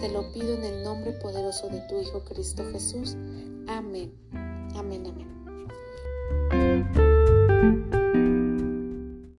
Te 0.00 0.10
lo 0.10 0.30
pido 0.32 0.52
en 0.52 0.64
el 0.64 0.82
nombre 0.84 1.12
poderoso 1.12 1.70
de 1.70 1.80
tu 1.88 1.98
Hijo 1.98 2.22
Cristo 2.24 2.62
Jesús. 2.72 3.16
Amén. 3.66 4.12
Amén, 4.74 5.06
amén. 5.06 5.26